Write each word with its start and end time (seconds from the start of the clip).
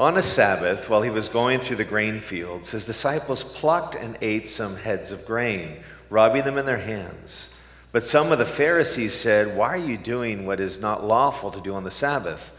On 0.00 0.16
a 0.16 0.22
Sabbath, 0.22 0.88
while 0.88 1.02
he 1.02 1.10
was 1.10 1.28
going 1.28 1.60
through 1.60 1.76
the 1.76 1.84
grain 1.84 2.22
fields, 2.22 2.70
his 2.70 2.86
disciples 2.86 3.44
plucked 3.44 3.94
and 3.94 4.16
ate 4.22 4.48
some 4.48 4.76
heads 4.76 5.12
of 5.12 5.26
grain, 5.26 5.76
rubbing 6.08 6.44
them 6.44 6.56
in 6.56 6.64
their 6.64 6.78
hands. 6.78 7.54
But 7.92 8.06
some 8.06 8.32
of 8.32 8.38
the 8.38 8.46
Pharisees 8.46 9.12
said, 9.12 9.54
Why 9.54 9.74
are 9.74 9.76
you 9.76 9.98
doing 9.98 10.46
what 10.46 10.58
is 10.58 10.80
not 10.80 11.04
lawful 11.04 11.50
to 11.50 11.60
do 11.60 11.74
on 11.74 11.84
the 11.84 11.90
Sabbath? 11.90 12.56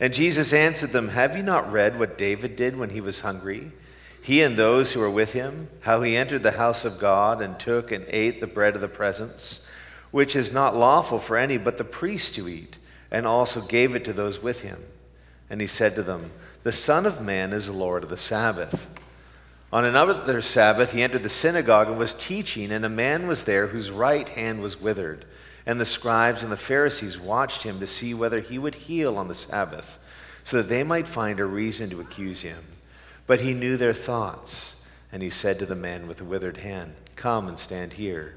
And 0.00 0.12
Jesus 0.12 0.52
answered 0.52 0.90
them, 0.90 1.08
Have 1.08 1.34
you 1.34 1.42
not 1.42 1.72
read 1.72 1.98
what 1.98 2.18
David 2.18 2.56
did 2.56 2.76
when 2.76 2.90
he 2.90 3.00
was 3.00 3.20
hungry? 3.20 3.72
He 4.20 4.42
and 4.42 4.58
those 4.58 4.92
who 4.92 5.00
were 5.00 5.08
with 5.08 5.32
him, 5.32 5.68
how 5.80 6.02
he 6.02 6.14
entered 6.14 6.42
the 6.42 6.50
house 6.50 6.84
of 6.84 6.98
God 6.98 7.40
and 7.40 7.58
took 7.58 7.90
and 7.90 8.04
ate 8.08 8.38
the 8.38 8.46
bread 8.46 8.74
of 8.74 8.82
the 8.82 8.86
presence, 8.88 9.66
which 10.10 10.36
is 10.36 10.52
not 10.52 10.76
lawful 10.76 11.18
for 11.18 11.38
any 11.38 11.56
but 11.56 11.78
the 11.78 11.84
priest 11.84 12.34
to 12.34 12.50
eat, 12.50 12.76
and 13.10 13.26
also 13.26 13.62
gave 13.62 13.94
it 13.94 14.04
to 14.04 14.12
those 14.12 14.42
with 14.42 14.60
him. 14.60 14.84
And 15.48 15.62
he 15.62 15.66
said 15.66 15.94
to 15.94 16.02
them, 16.02 16.30
The 16.62 16.72
Son 16.72 17.06
of 17.06 17.20
Man 17.20 17.52
is 17.52 17.68
Lord 17.68 18.04
of 18.04 18.08
the 18.08 18.16
Sabbath. 18.16 18.88
On 19.72 19.84
another 19.84 20.40
Sabbath, 20.42 20.92
he 20.92 21.02
entered 21.02 21.22
the 21.22 21.28
synagogue 21.28 21.88
and 21.88 21.98
was 21.98 22.14
teaching, 22.14 22.70
and 22.70 22.84
a 22.84 22.90
man 22.90 23.26
was 23.26 23.44
there 23.44 23.68
whose 23.68 23.90
right 23.90 24.28
hand 24.28 24.62
was 24.62 24.80
withered. 24.80 25.24
And 25.66 25.80
the 25.80 25.86
scribes 25.86 26.42
and 26.42 26.52
the 26.52 26.56
Pharisees 26.56 27.18
watched 27.18 27.62
him 27.62 27.80
to 27.80 27.86
see 27.86 28.14
whether 28.14 28.40
he 28.40 28.58
would 28.58 28.74
heal 28.74 29.16
on 29.16 29.28
the 29.28 29.34
Sabbath, 29.34 29.98
so 30.44 30.58
that 30.58 30.68
they 30.68 30.84
might 30.84 31.08
find 31.08 31.40
a 31.40 31.44
reason 31.44 31.90
to 31.90 32.00
accuse 32.00 32.42
him. 32.42 32.62
But 33.26 33.40
he 33.40 33.54
knew 33.54 33.76
their 33.76 33.94
thoughts, 33.94 34.84
and 35.10 35.22
he 35.22 35.30
said 35.30 35.58
to 35.58 35.66
the 35.66 35.74
man 35.74 36.06
with 36.06 36.18
the 36.18 36.24
withered 36.24 36.58
hand, 36.58 36.94
Come 37.16 37.48
and 37.48 37.58
stand 37.58 37.94
here. 37.94 38.36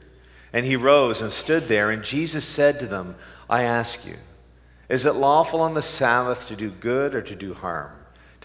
And 0.53 0.65
he 0.65 0.75
rose 0.75 1.21
and 1.21 1.31
stood 1.31 1.67
there, 1.67 1.91
and 1.91 2.03
Jesus 2.03 2.45
said 2.45 2.79
to 2.79 2.87
them, 2.87 3.15
I 3.49 3.63
ask 3.63 4.07
you, 4.07 4.15
is 4.87 5.05
it 5.05 5.15
lawful 5.15 5.61
on 5.61 5.73
the 5.73 5.81
Sabbath 5.81 6.47
to 6.47 6.55
do 6.55 6.69
good 6.69 7.15
or 7.15 7.21
to 7.21 7.35
do 7.35 7.53
harm, 7.53 7.91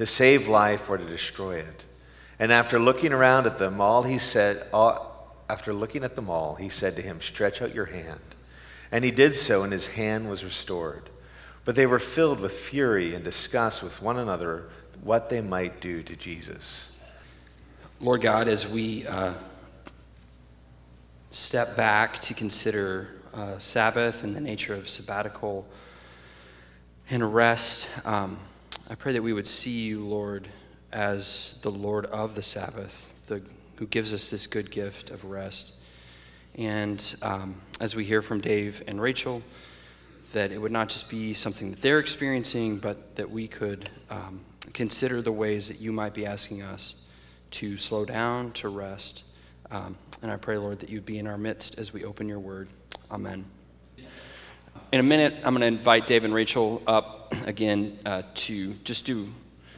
to 0.00 0.06
save 0.06 0.48
life 0.48 0.88
or 0.88 0.96
to 0.96 1.04
destroy 1.04 1.58
it? 1.58 1.84
And 2.38 2.50
after 2.50 2.80
looking 2.80 3.12
around 3.12 3.46
at 3.46 3.58
them 3.58 3.80
all, 3.80 4.02
he 4.02 4.18
said, 4.18 4.66
all, 4.72 5.36
after 5.48 5.74
looking 5.74 6.02
at 6.02 6.16
them 6.16 6.30
all, 6.30 6.54
he 6.54 6.70
said 6.70 6.96
to 6.96 7.02
him, 7.02 7.20
Stretch 7.20 7.60
out 7.60 7.74
your 7.74 7.84
hand. 7.84 8.20
And 8.90 9.04
he 9.04 9.10
did 9.10 9.36
so, 9.36 9.62
and 9.62 9.72
his 9.72 9.88
hand 9.88 10.30
was 10.30 10.42
restored. 10.42 11.10
But 11.66 11.76
they 11.76 11.84
were 11.84 11.98
filled 11.98 12.40
with 12.40 12.52
fury 12.52 13.14
and 13.14 13.22
discussed 13.22 13.82
with 13.82 14.00
one 14.00 14.18
another 14.18 14.64
what 15.02 15.28
they 15.28 15.42
might 15.42 15.80
do 15.82 16.02
to 16.02 16.16
Jesus. 16.16 16.98
Lord 18.00 18.22
God, 18.22 18.48
as 18.48 18.66
we 18.66 19.06
uh, 19.06 19.34
step 21.30 21.76
back 21.76 22.20
to 22.22 22.32
consider 22.32 23.16
uh, 23.34 23.58
Sabbath 23.58 24.24
and 24.24 24.34
the 24.34 24.40
nature 24.40 24.72
of 24.72 24.88
sabbatical, 24.88 25.68
and 27.10 27.34
rest. 27.34 27.88
Um, 28.04 28.38
I 28.88 28.94
pray 28.94 29.12
that 29.12 29.22
we 29.22 29.32
would 29.32 29.46
see 29.46 29.82
you, 29.82 30.04
Lord, 30.04 30.48
as 30.92 31.58
the 31.62 31.70
Lord 31.70 32.06
of 32.06 32.34
the 32.34 32.42
Sabbath, 32.42 33.14
the, 33.26 33.42
who 33.76 33.86
gives 33.86 34.12
us 34.12 34.30
this 34.30 34.46
good 34.46 34.70
gift 34.70 35.10
of 35.10 35.24
rest. 35.24 35.72
And 36.56 37.14
um, 37.22 37.60
as 37.80 37.94
we 37.94 38.04
hear 38.04 38.22
from 38.22 38.40
Dave 38.40 38.82
and 38.86 39.00
Rachel, 39.00 39.42
that 40.32 40.52
it 40.52 40.58
would 40.58 40.72
not 40.72 40.88
just 40.88 41.08
be 41.08 41.34
something 41.34 41.70
that 41.70 41.82
they're 41.82 41.98
experiencing, 41.98 42.78
but 42.78 43.16
that 43.16 43.30
we 43.30 43.48
could 43.48 43.88
um, 44.10 44.40
consider 44.72 45.22
the 45.22 45.32
ways 45.32 45.68
that 45.68 45.80
you 45.80 45.92
might 45.92 46.14
be 46.14 46.26
asking 46.26 46.62
us 46.62 46.94
to 47.52 47.76
slow 47.76 48.04
down, 48.04 48.52
to 48.52 48.68
rest. 48.68 49.24
Um, 49.70 49.96
and 50.22 50.30
I 50.30 50.36
pray, 50.36 50.58
Lord, 50.58 50.80
that 50.80 50.88
you'd 50.88 51.06
be 51.06 51.18
in 51.18 51.26
our 51.26 51.38
midst 51.38 51.78
as 51.78 51.92
we 51.92 52.04
open 52.04 52.28
your 52.28 52.40
word. 52.40 52.68
Amen. 53.10 53.59
In 54.92 54.98
a 54.98 55.04
minute, 55.04 55.36
I'm 55.44 55.54
going 55.54 55.60
to 55.60 55.68
invite 55.68 56.08
Dave 56.08 56.24
and 56.24 56.34
Rachel 56.34 56.82
up 56.84 57.32
again 57.46 57.96
uh, 58.04 58.22
to 58.34 58.74
just 58.82 59.04
do. 59.04 59.28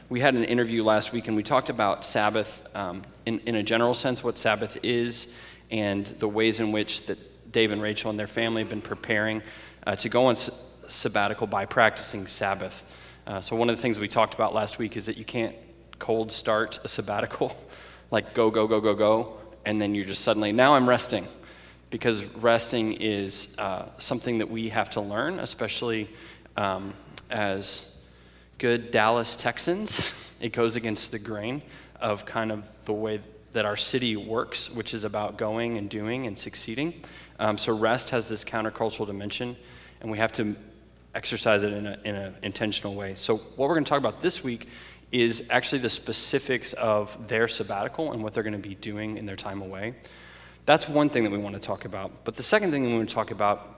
We 0.09 0.19
had 0.19 0.33
an 0.33 0.43
interview 0.43 0.81
last 0.81 1.13
week 1.13 1.27
and 1.27 1.37
we 1.37 1.43
talked 1.43 1.69
about 1.69 2.03
Sabbath 2.03 2.67
um, 2.75 3.03
in, 3.27 3.39
in 3.41 3.53
a 3.53 3.61
general 3.61 3.93
sense, 3.93 4.23
what 4.23 4.39
Sabbath 4.39 4.75
is, 4.81 5.31
and 5.69 6.03
the 6.03 6.27
ways 6.27 6.59
in 6.59 6.71
which 6.71 7.03
that 7.03 7.51
Dave 7.51 7.69
and 7.69 7.79
Rachel 7.79 8.09
and 8.09 8.17
their 8.17 8.25
family 8.25 8.63
have 8.63 8.71
been 8.71 8.81
preparing 8.81 9.43
uh, 9.85 9.95
to 9.97 10.09
go 10.09 10.25
on 10.25 10.31
s- 10.31 10.79
sabbatical 10.87 11.45
by 11.45 11.67
practicing 11.67 12.25
Sabbath. 12.25 12.83
Uh, 13.27 13.39
so, 13.39 13.55
one 13.55 13.69
of 13.69 13.75
the 13.75 13.81
things 13.83 13.99
we 13.99 14.07
talked 14.07 14.33
about 14.33 14.55
last 14.55 14.79
week 14.79 14.97
is 14.97 15.05
that 15.05 15.17
you 15.17 15.25
can't 15.25 15.55
cold 15.99 16.31
start 16.31 16.79
a 16.83 16.87
sabbatical, 16.87 17.55
like 18.09 18.33
go, 18.33 18.49
go, 18.49 18.65
go, 18.65 18.81
go, 18.81 18.95
go, 18.95 19.37
and 19.63 19.79
then 19.79 19.93
you're 19.93 20.05
just 20.05 20.23
suddenly, 20.23 20.51
now 20.51 20.73
I'm 20.73 20.89
resting 20.89 21.27
because 21.93 22.23
resting 22.37 22.93
is 22.93 23.55
uh, 23.59 23.85
something 23.99 24.39
that 24.39 24.49
we 24.49 24.69
have 24.69 24.89
to 24.89 24.99
learn, 24.99 25.37
especially 25.37 26.09
um, 26.57 26.91
as 27.29 27.95
good 28.57 28.89
Dallas 28.89 29.35
Texans. 29.35 30.19
It 30.41 30.51
goes 30.51 30.75
against 30.75 31.11
the 31.11 31.19
grain 31.19 31.61
of 32.01 32.25
kind 32.25 32.51
of 32.51 32.67
the 32.83 32.91
way 32.91 33.21
that 33.53 33.63
our 33.63 33.77
city 33.77 34.17
works, 34.17 34.69
which 34.69 34.93
is 34.93 35.05
about 35.05 35.37
going 35.37 35.77
and 35.77 35.89
doing 35.89 36.27
and 36.27 36.37
succeeding. 36.37 37.01
Um, 37.39 37.57
so 37.57 37.71
rest 37.71 38.09
has 38.09 38.27
this 38.27 38.43
countercultural 38.43 39.05
dimension, 39.05 39.55
and 40.01 40.11
we 40.11 40.17
have 40.17 40.33
to 40.33 40.57
exercise 41.15 41.63
it 41.63 41.71
in 41.71 41.85
an 41.85 42.35
intentional 42.41 42.93
way. 42.93 43.15
So 43.15 43.37
what 43.37 43.69
we're 43.69 43.75
going 43.75 43.85
to 43.85 43.89
talk 43.89 43.99
about 43.99 44.19
this 44.19 44.43
week 44.43 44.67
is 45.13 45.47
actually 45.49 45.79
the 45.79 45.89
specifics 45.89 46.73
of 46.73 47.27
their 47.29 47.47
sabbatical 47.47 48.11
and 48.11 48.21
what 48.21 48.33
they're 48.33 48.43
going 48.43 48.61
to 48.61 48.67
be 48.69 48.75
doing 48.75 49.17
in 49.17 49.25
their 49.25 49.37
time 49.37 49.61
away. 49.61 49.93
That's 50.65 50.87
one 50.87 51.09
thing 51.09 51.23
that 51.23 51.31
we 51.31 51.37
want 51.37 51.55
to 51.55 51.61
talk 51.61 51.85
about. 51.85 52.23
But 52.23 52.35
the 52.35 52.43
second 52.43 52.71
thing 52.71 52.83
we 52.83 52.93
want 52.93 53.09
to 53.09 53.15
talk 53.15 53.31
about 53.31 53.69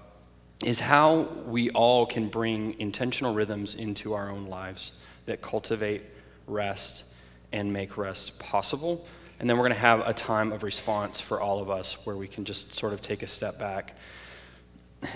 is 0.64 0.80
how 0.80 1.22
we 1.46 1.70
all 1.72 2.06
can 2.06 2.30
bring 2.30 2.80
intentional 2.80 3.34
rhythms 3.34 3.76
into 3.76 4.14
our 4.14 4.30
own 4.30 4.46
lives 4.46 4.94
that 5.26 5.42
cultivate 5.42 6.04
rest 6.48 7.06
and 7.52 7.74
make 7.74 7.98
rest 7.98 8.40
possible. 8.40 9.06
And 9.40 9.50
then 9.50 9.58
we're 9.58 9.64
going 9.64 9.74
to 9.74 9.80
have 9.80 10.02
a 10.02 10.14
time 10.14 10.52
of 10.52 10.64
response 10.64 11.20
for 11.20 11.42
all 11.42 11.60
of 11.60 11.70
us 11.70 12.06
where 12.06 12.16
we 12.16 12.28
can 12.28 12.46
just 12.46 12.76
sort 12.76 12.94
of 12.94 13.02
take 13.02 13.24
a 13.24 13.28
step 13.28 13.60
back. 13.60 13.96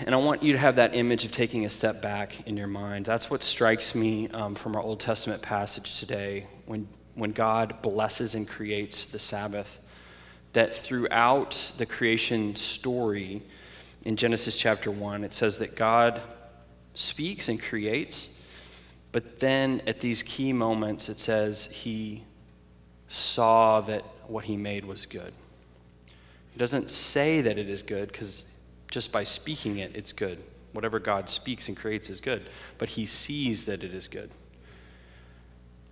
And 0.04 0.14
I 0.14 0.18
want 0.18 0.42
you 0.42 0.52
to 0.52 0.58
have 0.58 0.76
that 0.76 0.94
image 0.94 1.24
of 1.24 1.32
taking 1.32 1.64
a 1.64 1.68
step 1.68 2.02
back 2.02 2.46
in 2.46 2.56
your 2.56 2.66
mind. 2.66 3.06
That's 3.06 3.30
what 3.30 3.42
strikes 3.42 3.94
me 3.94 4.28
um, 4.28 4.54
from 4.54 4.76
our 4.76 4.82
Old 4.82 5.00
Testament 5.00 5.40
passage 5.40 5.98
today 5.98 6.46
when, 6.66 6.88
when 7.14 7.32
God 7.32 7.80
blesses 7.80 8.34
and 8.34 8.46
creates 8.46 9.06
the 9.06 9.18
Sabbath 9.18 9.80
that 10.52 10.74
throughout 10.74 11.72
the 11.78 11.86
creation 11.86 12.56
story 12.56 13.42
in 14.04 14.16
Genesis 14.16 14.56
chapter 14.56 14.90
1, 14.90 15.24
it 15.24 15.32
says 15.32 15.58
that 15.58 15.76
God 15.76 16.20
speaks 16.94 17.48
and 17.48 17.62
creates, 17.62 18.40
but 19.12 19.40
then 19.40 19.82
at 19.86 20.00
these 20.00 20.22
key 20.22 20.52
moments, 20.52 21.08
it 21.08 21.18
says 21.18 21.66
he 21.66 22.24
saw 23.08 23.80
that 23.82 24.04
what 24.26 24.44
he 24.44 24.56
made 24.56 24.84
was 24.84 25.06
good. 25.06 25.32
He 26.52 26.58
doesn't 26.58 26.90
say 26.90 27.40
that 27.40 27.58
it 27.58 27.68
is 27.68 27.82
good 27.82 28.10
because 28.10 28.44
just 28.90 29.12
by 29.12 29.24
speaking 29.24 29.78
it, 29.78 29.92
it's 29.94 30.12
good. 30.12 30.42
Whatever 30.72 30.98
God 30.98 31.28
speaks 31.28 31.68
and 31.68 31.76
creates 31.76 32.10
is 32.10 32.20
good, 32.20 32.46
but 32.78 32.90
he 32.90 33.06
sees 33.06 33.66
that 33.66 33.82
it 33.82 33.92
is 33.92 34.08
good. 34.08 34.30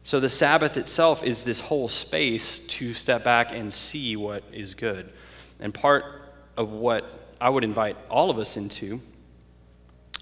So 0.09 0.21
the 0.21 0.31
Sabbath 0.31 0.79
itself 0.79 1.23
is 1.23 1.43
this 1.45 1.61
whole 1.61 1.87
space 1.87 2.61
to 2.61 2.95
step 2.95 3.25
back 3.25 3.53
and 3.53 3.71
see 3.71 4.17
what 4.17 4.43
is 4.51 4.73
good. 4.73 5.13
And 5.61 5.75
part 5.75 6.03
of 6.57 6.71
what 6.71 7.05
I 7.39 7.51
would 7.51 7.63
invite 7.63 7.95
all 8.09 8.31
of 8.31 8.39
us 8.39 8.57
into 8.57 9.03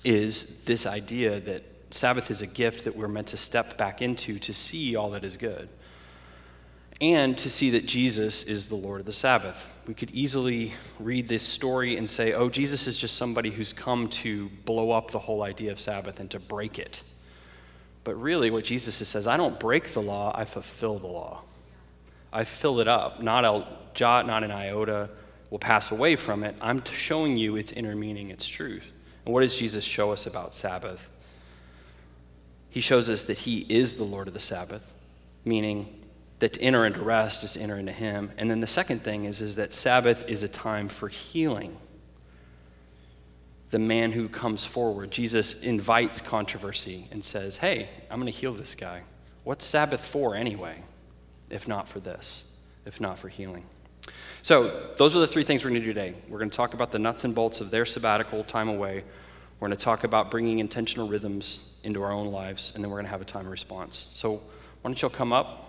is 0.03 0.65
this 0.65 0.87
idea 0.87 1.39
that 1.39 1.63
Sabbath 1.93 2.33
is 2.33 2.43
a 2.43 2.49
gift 2.49 2.83
that 2.83 2.97
we're 2.97 3.07
meant 3.07 3.29
to 3.29 3.37
step 3.37 3.79
back 3.79 4.03
into 4.03 4.41
to 4.41 4.53
see 4.53 4.97
all 4.97 5.11
that 5.11 5.23
is 5.23 5.37
good 5.37 5.69
and 7.01 7.39
to 7.39 7.49
see 7.49 7.71
that 7.71 7.87
Jesus 7.87 8.43
is 8.43 8.67
the 8.67 8.75
Lord 8.75 8.99
of 8.99 9.07
the 9.07 9.13
Sabbath. 9.13 9.73
We 9.87 9.95
could 9.95 10.11
easily 10.11 10.75
read 10.99 11.29
this 11.29 11.45
story 11.45 11.97
and 11.97 12.11
say, 12.11 12.33
oh, 12.33 12.49
Jesus 12.49 12.89
is 12.89 12.99
just 12.99 13.15
somebody 13.15 13.53
who's 13.53 13.73
come 13.73 14.09
to 14.09 14.49
blow 14.65 14.91
up 14.91 15.13
the 15.13 15.21
whole 15.21 15.45
idea 15.45 15.71
of 15.71 15.79
Sabbath 15.79 16.19
and 16.19 16.29
to 16.33 16.41
break 16.41 16.81
it. 16.81 17.05
But 18.07 18.23
really, 18.23 18.53
what 18.53 18.63
Jesus 18.63 18.95
says, 18.95 19.27
I 19.27 19.37
don't 19.37 19.59
break 19.59 19.93
the 19.93 20.01
law, 20.01 20.31
I 20.33 20.45
fulfill 20.45 21.01
the 21.01 21.09
law. 21.09 21.43
I 22.33 22.45
fill 22.45 22.79
it 22.79 22.87
up. 22.87 23.21
Not 23.21 23.45
a 23.45 23.67
jot, 23.95 24.29
not 24.29 24.45
an 24.45 24.53
iota 24.53 25.11
will 25.51 25.59
pass 25.59 25.91
away 25.91 26.15
from 26.15 26.45
it. 26.45 26.55
I'm 26.61 26.85
showing 26.85 27.37
you 27.37 27.57
its 27.57 27.73
inner 27.73 27.97
meaning, 27.97 28.31
its 28.31 28.47
truth. 28.47 28.97
And 29.25 29.35
what 29.35 29.41
does 29.41 29.57
Jesus 29.57 29.83
show 29.83 30.13
us 30.13 30.25
about 30.25 30.55
Sabbath? 30.55 31.13
He 32.71 32.81
shows 32.81 33.11
us 33.11 33.25
that 33.25 33.39
He 33.39 33.67
is 33.69 33.97
the 33.97 34.05
Lord 34.05 34.29
of 34.29 34.35
the 34.35 34.41
Sabbath, 34.41 34.97
meaning 35.45 36.07
that 36.39 36.53
to 36.53 36.61
enter 36.61 36.87
into 36.87 37.03
rest 37.03 37.43
is 37.43 37.55
to 37.55 37.61
enter 37.61 37.77
into 37.77 37.91
Him. 37.91 38.31
And 38.39 38.49
then 38.49 38.61
the 38.61 38.69
second 38.69 39.01
thing 39.01 39.25
is, 39.25 39.43
is 39.43 39.57
that 39.57 39.73
Sabbath 39.73 40.25
is 40.29 40.45
a 40.45 40.49
time 40.49 40.89
for 40.89 41.09
healing. 41.09 41.77
The 43.71 43.79
man 43.79 44.13
who 44.13 44.29
comes 44.29 44.65
forward, 44.65 45.11
Jesus 45.11 45.55
invites 45.61 46.21
controversy 46.21 47.09
and 47.11 47.25
says, 47.25 47.57
Hey, 47.57 47.89
I'm 48.11 48.21
going 48.21 48.33
to 48.33 48.39
heal 48.39 48.53
this 48.53 48.75
guy. 48.75 49.03
What's 49.43 49.65
Sabbath 49.65 50.05
for 50.05 50.37
anyway, 50.37 50.83
if 51.51 51.67
not 51.67 51.89
for 51.89 52.01
this, 52.01 52.45
if 52.85 53.01
not 53.01 53.19
for 53.19 53.29
healing? 53.29 53.65
So, 54.43 54.93
those 54.97 55.17
are 55.17 55.21
the 55.21 55.27
three 55.27 55.43
things 55.43 55.65
we're 55.65 55.71
going 55.71 55.83
to 55.83 55.87
do 55.87 55.93
today. 55.93 56.15
We're 56.29 56.39
going 56.39 56.51
to 56.51 56.57
talk 56.57 56.75
about 56.75 56.93
the 56.93 57.01
nuts 57.01 57.25
and 57.25 57.35
bolts 57.35 57.61
of 57.61 57.73
their 57.73 57.85
sabbatical 57.85 58.45
time 58.45 58.69
away. 58.69 59.03
We're 59.59 59.69
going 59.69 59.77
to 59.77 59.85
talk 59.85 60.05
about 60.05 60.31
bringing 60.31 60.61
intentional 60.61 61.09
rhythms 61.09 61.73
into 61.83 62.03
our 62.03 62.13
own 62.13 62.29
lives, 62.29 62.73
and 62.75 62.85
then 62.85 62.91
we're 62.91 62.99
going 62.99 63.07
to 63.07 63.11
have 63.11 63.21
a 63.21 63.25
time 63.25 63.47
of 63.47 63.51
response. 63.51 64.07
So, 64.13 64.35
why 64.35 64.43
don't 64.85 65.03
you 65.03 65.09
all 65.09 65.15
come 65.15 65.33
up? 65.33 65.69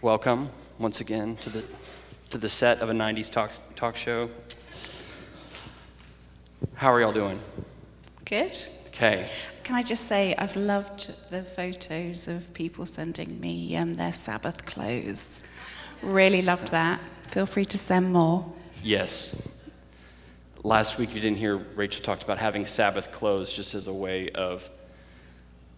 Welcome 0.00 0.48
once 0.78 1.00
again 1.00 1.36
to 1.36 1.50
the, 1.50 1.64
to 2.30 2.38
the 2.38 2.48
set 2.48 2.80
of 2.80 2.88
a 2.88 2.92
90s 2.92 3.30
talk, 3.30 3.52
talk 3.76 3.96
show. 3.96 4.30
How 6.74 6.92
are 6.92 7.00
y'all 7.00 7.12
doing? 7.12 7.40
Good. 8.24 8.56
Okay. 8.88 9.28
Can 9.62 9.76
I 9.76 9.82
just 9.82 10.06
say, 10.06 10.34
I've 10.36 10.56
loved 10.56 11.30
the 11.30 11.42
photos 11.42 12.28
of 12.28 12.52
people 12.54 12.84
sending 12.86 13.40
me 13.40 13.76
um, 13.76 13.94
their 13.94 14.12
Sabbath 14.12 14.64
clothes. 14.64 15.42
Really 16.02 16.42
loved 16.42 16.72
that. 16.72 17.00
Feel 17.28 17.46
free 17.46 17.64
to 17.66 17.78
send 17.78 18.12
more. 18.12 18.44
Yes. 18.82 19.48
Last 20.64 20.98
week 20.98 21.14
you 21.14 21.20
didn't 21.20 21.38
hear 21.38 21.56
Rachel 21.56 22.02
talked 22.02 22.22
about 22.22 22.38
having 22.38 22.66
Sabbath 22.66 23.12
clothes 23.12 23.54
just 23.54 23.74
as 23.74 23.86
a 23.86 23.92
way 23.92 24.30
of 24.30 24.68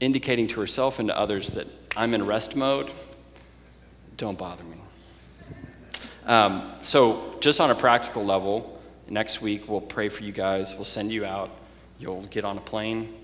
indicating 0.00 0.48
to 0.48 0.60
herself 0.60 0.98
and 0.98 1.08
to 1.08 1.18
others 1.18 1.52
that 1.52 1.66
I'm 1.96 2.14
in 2.14 2.26
rest 2.26 2.56
mode. 2.56 2.90
Don't 4.16 4.38
bother 4.38 4.64
me. 4.64 4.76
Um, 6.26 6.72
so, 6.82 7.36
just 7.40 7.60
on 7.60 7.70
a 7.70 7.74
practical 7.74 8.24
level, 8.24 8.73
next 9.08 9.40
week 9.40 9.68
we'll 9.68 9.80
pray 9.80 10.08
for 10.08 10.22
you 10.22 10.32
guys. 10.32 10.74
We'll 10.74 10.84
send 10.84 11.12
you 11.12 11.24
out. 11.24 11.50
You'll 11.98 12.26
get 12.26 12.44
on 12.44 12.58
a 12.58 12.60
plane. 12.60 13.14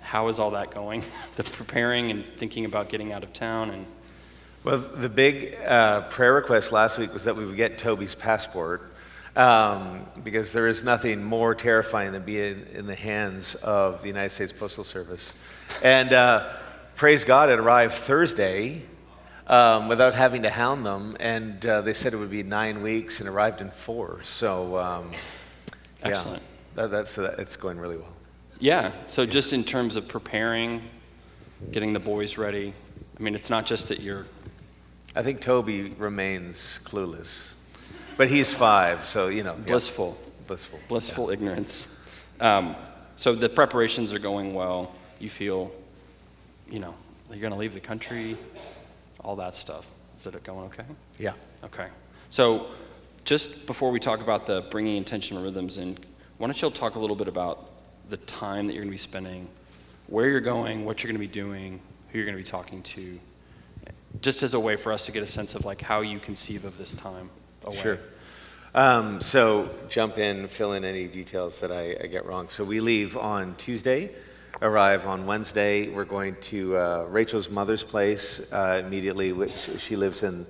How 0.00 0.28
is 0.28 0.38
all 0.38 0.52
that 0.52 0.70
going? 0.70 1.02
the 1.36 1.44
preparing 1.44 2.10
and 2.10 2.24
thinking 2.36 2.64
about 2.64 2.88
getting 2.88 3.12
out 3.12 3.22
of 3.22 3.32
town 3.32 3.70
and 3.70 3.86
Well, 4.62 4.78
the 4.78 5.08
big 5.08 5.56
uh, 5.66 6.02
prayer 6.02 6.34
request 6.34 6.72
last 6.72 6.98
week 6.98 7.12
was 7.12 7.24
that 7.24 7.36
we 7.36 7.44
would 7.46 7.56
get 7.56 7.78
Toby's 7.78 8.14
passport 8.14 8.94
um, 9.36 10.06
because 10.22 10.52
there 10.52 10.68
is 10.68 10.84
nothing 10.84 11.22
more 11.22 11.54
terrifying 11.54 12.12
than 12.12 12.22
being 12.22 12.66
in 12.72 12.86
the 12.86 12.94
hands 12.94 13.54
of 13.56 14.02
the 14.02 14.08
United 14.08 14.30
States 14.30 14.52
Postal 14.52 14.84
Service. 14.84 15.34
And 15.82 16.12
uh, 16.12 16.52
praise 16.94 17.24
God, 17.24 17.50
it 17.50 17.58
arrived 17.58 17.94
Thursday 17.94 18.84
um, 19.46 19.88
without 19.88 20.14
having 20.14 20.42
to 20.42 20.50
hound 20.50 20.84
them. 20.86 21.16
And 21.20 21.64
uh, 21.64 21.80
they 21.80 21.92
said 21.92 22.14
it 22.14 22.16
would 22.16 22.30
be 22.30 22.42
nine 22.42 22.82
weeks 22.82 23.20
and 23.20 23.28
arrived 23.28 23.60
in 23.60 23.70
four. 23.70 24.20
So, 24.22 24.78
um, 24.78 25.12
yeah, 26.00 26.08
Excellent. 26.10 26.42
that, 26.74 26.90
that's, 26.90 27.18
uh, 27.18 27.34
it's 27.38 27.56
going 27.56 27.78
really 27.78 27.96
well. 27.96 28.14
Yeah, 28.60 28.92
so 29.08 29.26
just 29.26 29.52
in 29.52 29.64
terms 29.64 29.96
of 29.96 30.08
preparing, 30.08 30.82
getting 31.70 31.92
the 31.92 32.00
boys 32.00 32.38
ready, 32.38 32.72
I 33.18 33.22
mean, 33.22 33.34
it's 33.34 33.50
not 33.50 33.66
just 33.66 33.88
that 33.88 34.00
you're, 34.00 34.26
I 35.14 35.22
think 35.22 35.40
Toby 35.40 35.90
remains 35.98 36.80
clueless, 36.84 37.54
but 38.16 38.28
he's 38.28 38.52
five, 38.52 39.04
so 39.04 39.28
you 39.28 39.42
know, 39.42 39.54
yeah, 39.54 39.66
blissful, 39.66 40.16
blissful, 40.46 40.78
blissful 40.88 41.30
ignorance. 41.30 41.98
Um, 42.40 42.76
so 43.16 43.34
the 43.34 43.48
preparations 43.48 44.12
are 44.12 44.18
going 44.18 44.54
well. 44.54 44.92
You 45.18 45.28
feel, 45.28 45.72
you 46.70 46.78
know, 46.78 46.94
you're 47.30 47.40
going 47.40 47.52
to 47.52 47.58
leave 47.58 47.74
the 47.74 47.80
country, 47.80 48.36
all 49.24 49.36
that 49.36 49.56
stuff. 49.56 49.86
Is 50.16 50.26
it 50.26 50.42
going 50.44 50.66
okay? 50.66 50.84
Yeah. 51.18 51.32
Okay. 51.64 51.88
So 52.30 52.66
just 53.24 53.66
before 53.66 53.90
we 53.90 53.98
talk 53.98 54.20
about 54.20 54.46
the 54.46 54.62
bringing 54.70 54.96
intentional 54.96 55.42
rhythms 55.42 55.78
in, 55.78 55.98
why 56.38 56.46
don't 56.46 56.60
you 56.60 56.70
talk 56.70 56.94
a 56.94 56.98
little 56.98 57.16
bit 57.16 57.28
about 57.28 57.70
the 58.10 58.18
time 58.18 58.66
that 58.66 58.74
you're 58.74 58.82
going 58.82 58.90
to 58.90 58.94
be 58.94 58.98
spending, 58.98 59.48
where 60.08 60.28
you're 60.28 60.40
going, 60.40 60.84
what 60.84 61.02
you're 61.02 61.10
going 61.10 61.20
to 61.20 61.26
be 61.26 61.32
doing, 61.32 61.80
who 62.10 62.18
you're 62.18 62.26
going 62.26 62.36
to 62.36 62.42
be 62.42 62.48
talking 62.48 62.82
to, 62.82 63.18
just 64.20 64.42
as 64.42 64.54
a 64.54 64.60
way 64.60 64.76
for 64.76 64.92
us 64.92 65.06
to 65.06 65.12
get 65.12 65.22
a 65.22 65.26
sense 65.26 65.54
of 65.54 65.64
like 65.64 65.80
how 65.80 66.00
you 66.00 66.18
conceive 66.18 66.64
of 66.64 66.76
this 66.78 66.94
time 66.94 67.30
away. 67.64 67.76
Sure. 67.76 67.98
Um, 68.74 69.20
so 69.20 69.70
jump 69.88 70.18
in, 70.18 70.48
fill 70.48 70.72
in 70.72 70.84
any 70.84 71.06
details 71.06 71.60
that 71.60 71.70
I, 71.70 71.96
I 72.02 72.06
get 72.08 72.26
wrong. 72.26 72.48
So 72.48 72.64
we 72.64 72.80
leave 72.80 73.16
on 73.16 73.54
Tuesday, 73.56 74.10
arrive 74.62 75.06
on 75.06 75.26
Wednesday. 75.26 75.88
We're 75.88 76.04
going 76.04 76.36
to 76.42 76.76
uh, 76.76 77.06
Rachel's 77.08 77.50
mother's 77.50 77.82
place 77.82 78.52
uh, 78.52 78.82
immediately, 78.84 79.32
which 79.32 79.52
she 79.78 79.96
lives 79.96 80.22
in 80.22 80.46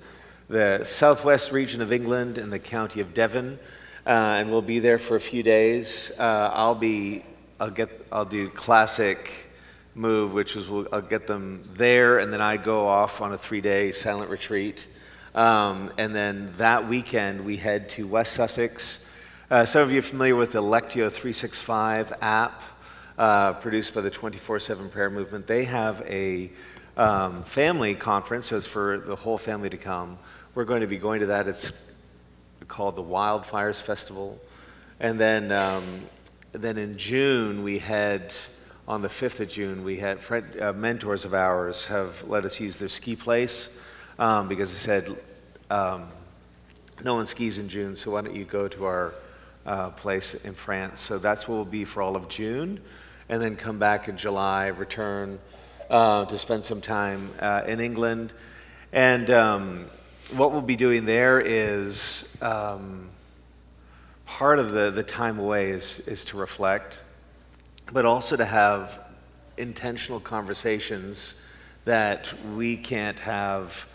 the 0.47 0.83
southwest 0.83 1.51
region 1.51 1.81
of 1.81 1.91
England 1.91 2.37
in 2.37 2.49
the 2.49 2.59
county 2.59 3.01
of 3.01 3.13
Devon, 3.13 3.57
uh, 4.05 4.09
and 4.09 4.51
we'll 4.51 4.61
be 4.61 4.79
there 4.79 4.99
for 4.99 5.15
a 5.15 5.19
few 5.19 5.41
days. 5.41 6.11
Uh, 6.19 6.51
I'll 6.53 6.75
be, 6.75 7.23
I'll 7.59 7.71
get, 7.71 7.89
I'll 8.11 8.25
do 8.25 8.49
classic 8.49 9.49
move, 9.95 10.33
which 10.33 10.55
is 10.55 10.69
we'll, 10.69 10.87
I'll 10.91 11.01
get 11.01 11.25
them 11.25 11.61
there, 11.73 12.19
and 12.19 12.31
then 12.31 12.41
I 12.41 12.57
go 12.57 12.87
off 12.87 13.21
on 13.21 13.33
a 13.33 13.37
three-day 13.37 13.91
silent 13.91 14.29
retreat. 14.29 14.87
Um, 15.33 15.91
and 15.97 16.15
then 16.15 16.51
that 16.57 16.87
weekend, 16.87 17.43
we 17.43 17.57
head 17.57 17.89
to 17.89 18.07
West 18.07 18.33
Sussex. 18.33 19.09
Uh, 19.49 19.65
some 19.65 19.81
of 19.81 19.91
you 19.91 19.99
are 19.99 20.03
familiar 20.03 20.35
with 20.35 20.51
the 20.51 20.61
Lectio 20.61 21.11
365 21.11 22.13
app 22.21 22.61
uh, 23.17 23.53
produced 23.53 23.93
by 23.93 24.01
the 24.01 24.09
24 24.09 24.59
7 24.59 24.89
prayer 24.89 25.09
movement. 25.09 25.47
They 25.47 25.63
have 25.65 26.01
a 26.07 26.51
um, 26.97 27.43
family 27.43 27.95
conference, 27.95 28.47
so 28.47 28.57
it's 28.57 28.67
for 28.67 28.99
the 28.99 29.15
whole 29.15 29.37
family 29.37 29.69
to 29.69 29.77
come. 29.77 30.17
We're 30.53 30.65
going 30.65 30.81
to 30.81 30.87
be 30.87 30.97
going 30.97 31.19
to 31.19 31.25
that. 31.27 31.47
It's 31.47 31.91
called 32.67 32.95
the 32.95 33.03
Wildfires 33.03 33.81
Festival. 33.81 34.39
And 34.99 35.19
then, 35.19 35.51
um, 35.51 36.01
then 36.53 36.77
in 36.77 36.97
June, 36.97 37.63
we 37.63 37.79
head, 37.79 38.33
on 38.87 39.01
the 39.01 39.07
5th 39.07 39.39
of 39.41 39.49
June, 39.49 39.83
we 39.83 39.97
had 39.97 40.19
friend, 40.19 40.61
uh, 40.61 40.71
mentors 40.73 41.25
of 41.25 41.33
ours 41.33 41.87
have 41.87 42.23
let 42.27 42.45
us 42.45 42.59
use 42.59 42.77
their 42.77 42.87
ski 42.87 43.15
place 43.15 43.81
um, 44.19 44.47
because 44.47 44.71
they 44.71 44.77
said, 44.77 45.17
um, 45.69 46.05
no 47.03 47.15
one 47.15 47.25
skis 47.25 47.57
in 47.59 47.67
June, 47.67 47.95
so 47.95 48.11
why 48.11 48.21
don't 48.21 48.35
you 48.35 48.45
go 48.45 48.67
to 48.67 48.85
our 48.85 49.13
uh, 49.65 49.89
place 49.91 50.45
in 50.45 50.53
France? 50.53 50.99
So 51.01 51.17
that's 51.17 51.47
what 51.47 51.55
we'll 51.55 51.65
be 51.65 51.83
for 51.83 52.01
all 52.01 52.15
of 52.15 52.29
June, 52.29 52.79
and 53.29 53.41
then 53.41 53.55
come 53.55 53.79
back 53.79 54.07
in 54.07 54.17
July, 54.17 54.67
return 54.67 55.39
uh, 55.89 56.25
to 56.25 56.37
spend 56.37 56.63
some 56.63 56.81
time 56.81 57.29
uh, 57.39 57.63
in 57.67 57.79
England. 57.79 58.33
And 58.91 59.29
um, 59.29 59.85
what 60.35 60.51
we'll 60.51 60.61
be 60.61 60.75
doing 60.75 61.05
there 61.05 61.39
is 61.39 62.37
um, 62.41 63.09
part 64.25 64.59
of 64.59 64.71
the, 64.71 64.91
the 64.91 65.03
time 65.03 65.39
away 65.39 65.69
is, 65.69 65.99
is 66.07 66.25
to 66.25 66.37
reflect, 66.37 67.01
but 67.91 68.05
also 68.05 68.35
to 68.35 68.45
have 68.45 68.99
intentional 69.57 70.19
conversations 70.19 71.41
that 71.85 72.33
we 72.55 72.75
can't 72.75 73.19
have 73.19 73.87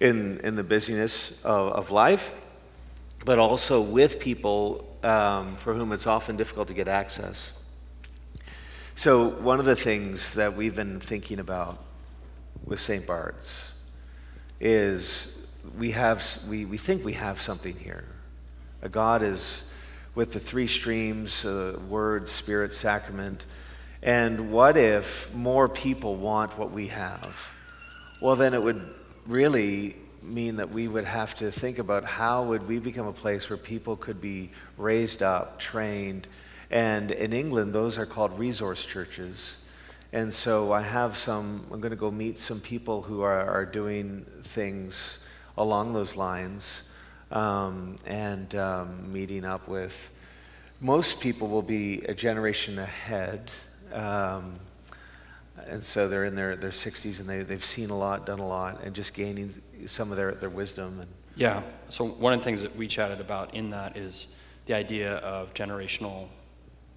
in, 0.00 0.40
in 0.40 0.56
the 0.56 0.64
busyness 0.64 1.44
of, 1.44 1.72
of 1.72 1.90
life, 1.90 2.34
but 3.24 3.38
also 3.38 3.80
with 3.80 4.20
people 4.20 4.86
um, 5.02 5.56
for 5.56 5.74
whom 5.74 5.92
it's 5.92 6.06
often 6.06 6.36
difficult 6.36 6.68
to 6.68 6.74
get 6.74 6.88
access. 6.88 7.62
So, 8.98 9.28
one 9.28 9.60
of 9.60 9.66
the 9.66 9.76
things 9.76 10.32
that 10.34 10.56
we've 10.56 10.74
been 10.74 11.00
thinking 11.00 11.38
about 11.38 11.84
with 12.64 12.80
St. 12.80 13.06
Bart's 13.06 13.78
is 14.58 15.54
we, 15.76 15.90
have, 15.90 16.24
we, 16.48 16.64
we 16.64 16.78
think 16.78 17.04
we 17.04 17.12
have 17.12 17.38
something 17.38 17.76
here. 17.76 18.06
A 18.80 18.88
God 18.88 19.22
is 19.22 19.70
with 20.14 20.32
the 20.32 20.40
three 20.40 20.66
streams 20.66 21.44
uh, 21.44 21.78
Word, 21.90 22.26
Spirit, 22.26 22.72
Sacrament. 22.72 23.44
And 24.02 24.50
what 24.50 24.78
if 24.78 25.32
more 25.34 25.68
people 25.68 26.16
want 26.16 26.56
what 26.56 26.70
we 26.70 26.86
have? 26.86 27.38
Well, 28.22 28.34
then 28.34 28.54
it 28.54 28.62
would 28.62 28.80
really 29.26 29.96
mean 30.22 30.56
that 30.56 30.70
we 30.70 30.88
would 30.88 31.04
have 31.04 31.34
to 31.34 31.52
think 31.52 31.78
about 31.78 32.04
how 32.04 32.44
would 32.44 32.66
we 32.66 32.78
become 32.78 33.06
a 33.06 33.12
place 33.12 33.50
where 33.50 33.58
people 33.58 33.94
could 33.94 34.22
be 34.22 34.48
raised 34.78 35.22
up, 35.22 35.58
trained, 35.60 36.26
and 36.70 37.10
in 37.10 37.32
England 37.32 37.72
those 37.74 37.98
are 37.98 38.06
called 38.06 38.38
resource 38.38 38.84
churches. 38.84 39.62
And 40.12 40.32
so 40.32 40.72
I 40.72 40.82
have 40.82 41.16
some, 41.16 41.66
I'm 41.72 41.80
going 41.80 41.90
to 41.90 41.96
go 41.96 42.10
meet 42.10 42.38
some 42.38 42.60
people 42.60 43.02
who 43.02 43.22
are, 43.22 43.46
are 43.48 43.66
doing 43.66 44.24
things 44.42 45.26
along 45.58 45.92
those 45.92 46.16
lines 46.16 46.90
um, 47.30 47.96
and 48.06 48.54
um, 48.54 49.12
meeting 49.12 49.44
up 49.44 49.68
with. 49.68 50.12
Most 50.80 51.20
people 51.20 51.48
will 51.48 51.62
be 51.62 52.02
a 52.02 52.14
generation 52.14 52.78
ahead. 52.78 53.50
Um, 53.92 54.54
and 55.68 55.84
so 55.84 56.08
they're 56.08 56.24
in 56.24 56.34
their, 56.34 56.54
their 56.54 56.70
60s 56.70 57.18
and 57.18 57.28
they, 57.28 57.42
they've 57.42 57.64
seen 57.64 57.90
a 57.90 57.98
lot, 57.98 58.26
done 58.26 58.38
a 58.38 58.46
lot, 58.46 58.84
and 58.84 58.94
just 58.94 59.12
gaining 59.12 59.52
some 59.86 60.10
of 60.10 60.16
their, 60.16 60.32
their 60.32 60.50
wisdom. 60.50 61.00
And, 61.00 61.10
Yeah. 61.34 61.62
So 61.88 62.04
one 62.04 62.32
of 62.32 62.38
the 62.38 62.44
things 62.44 62.62
that 62.62 62.76
we 62.76 62.86
chatted 62.86 63.20
about 63.20 63.54
in 63.54 63.70
that 63.70 63.96
is 63.96 64.34
the 64.66 64.74
idea 64.74 65.16
of 65.16 65.52
generational 65.54 66.28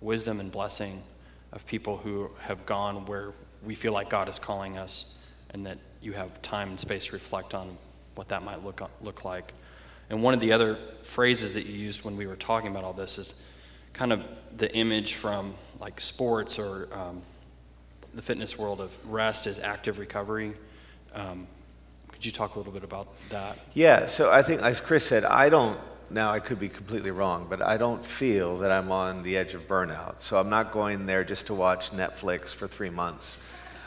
wisdom 0.01 0.39
and 0.39 0.51
blessing 0.51 1.03
of 1.51 1.65
people 1.65 1.97
who 1.97 2.29
have 2.41 2.65
gone 2.65 3.05
where 3.05 3.33
we 3.63 3.75
feel 3.75 3.93
like 3.93 4.09
God 4.09 4.29
is 4.29 4.39
calling 4.39 4.77
us 4.77 5.05
and 5.51 5.65
that 5.65 5.77
you 6.01 6.13
have 6.13 6.41
time 6.41 6.69
and 6.69 6.79
space 6.79 7.07
to 7.07 7.13
reflect 7.13 7.53
on 7.53 7.77
what 8.15 8.29
that 8.29 8.43
might 8.43 8.63
look, 8.63 8.81
look 9.01 9.25
like. 9.25 9.53
And 10.09 10.23
one 10.23 10.33
of 10.33 10.39
the 10.39 10.51
other 10.51 10.77
phrases 11.03 11.53
that 11.53 11.65
you 11.65 11.73
used 11.73 12.03
when 12.03 12.17
we 12.17 12.27
were 12.27 12.35
talking 12.35 12.69
about 12.69 12.83
all 12.83 12.93
this 12.93 13.17
is 13.17 13.33
kind 13.93 14.13
of 14.13 14.23
the 14.57 14.73
image 14.75 15.15
from 15.15 15.53
like 15.79 15.99
sports 15.99 16.57
or 16.57 16.87
um, 16.93 17.21
the 18.13 18.21
fitness 18.21 18.57
world 18.57 18.79
of 18.81 18.95
rest 19.11 19.47
is 19.47 19.59
active 19.59 19.99
recovery. 19.99 20.53
Um, 21.13 21.47
could 22.11 22.25
you 22.25 22.31
talk 22.31 22.55
a 22.55 22.57
little 22.57 22.73
bit 22.73 22.83
about 22.83 23.07
that? 23.29 23.57
Yeah, 23.73 24.05
so 24.05 24.31
I 24.31 24.41
think, 24.41 24.61
as 24.61 24.81
Chris 24.81 25.05
said, 25.05 25.23
I 25.23 25.49
don't, 25.49 25.79
now 26.11 26.31
I 26.31 26.39
could 26.39 26.59
be 26.59 26.69
completely 26.69 27.11
wrong, 27.11 27.47
but 27.49 27.61
I 27.61 27.77
don't 27.77 28.03
feel 28.05 28.57
that 28.59 28.71
I'm 28.71 28.91
on 28.91 29.23
the 29.23 29.37
edge 29.37 29.53
of 29.53 29.67
burnout. 29.67 30.21
So 30.21 30.39
I'm 30.39 30.49
not 30.49 30.71
going 30.71 31.05
there 31.05 31.23
just 31.23 31.47
to 31.47 31.53
watch 31.53 31.91
Netflix 31.91 32.53
for 32.53 32.67
three 32.67 32.89
months. 32.89 33.39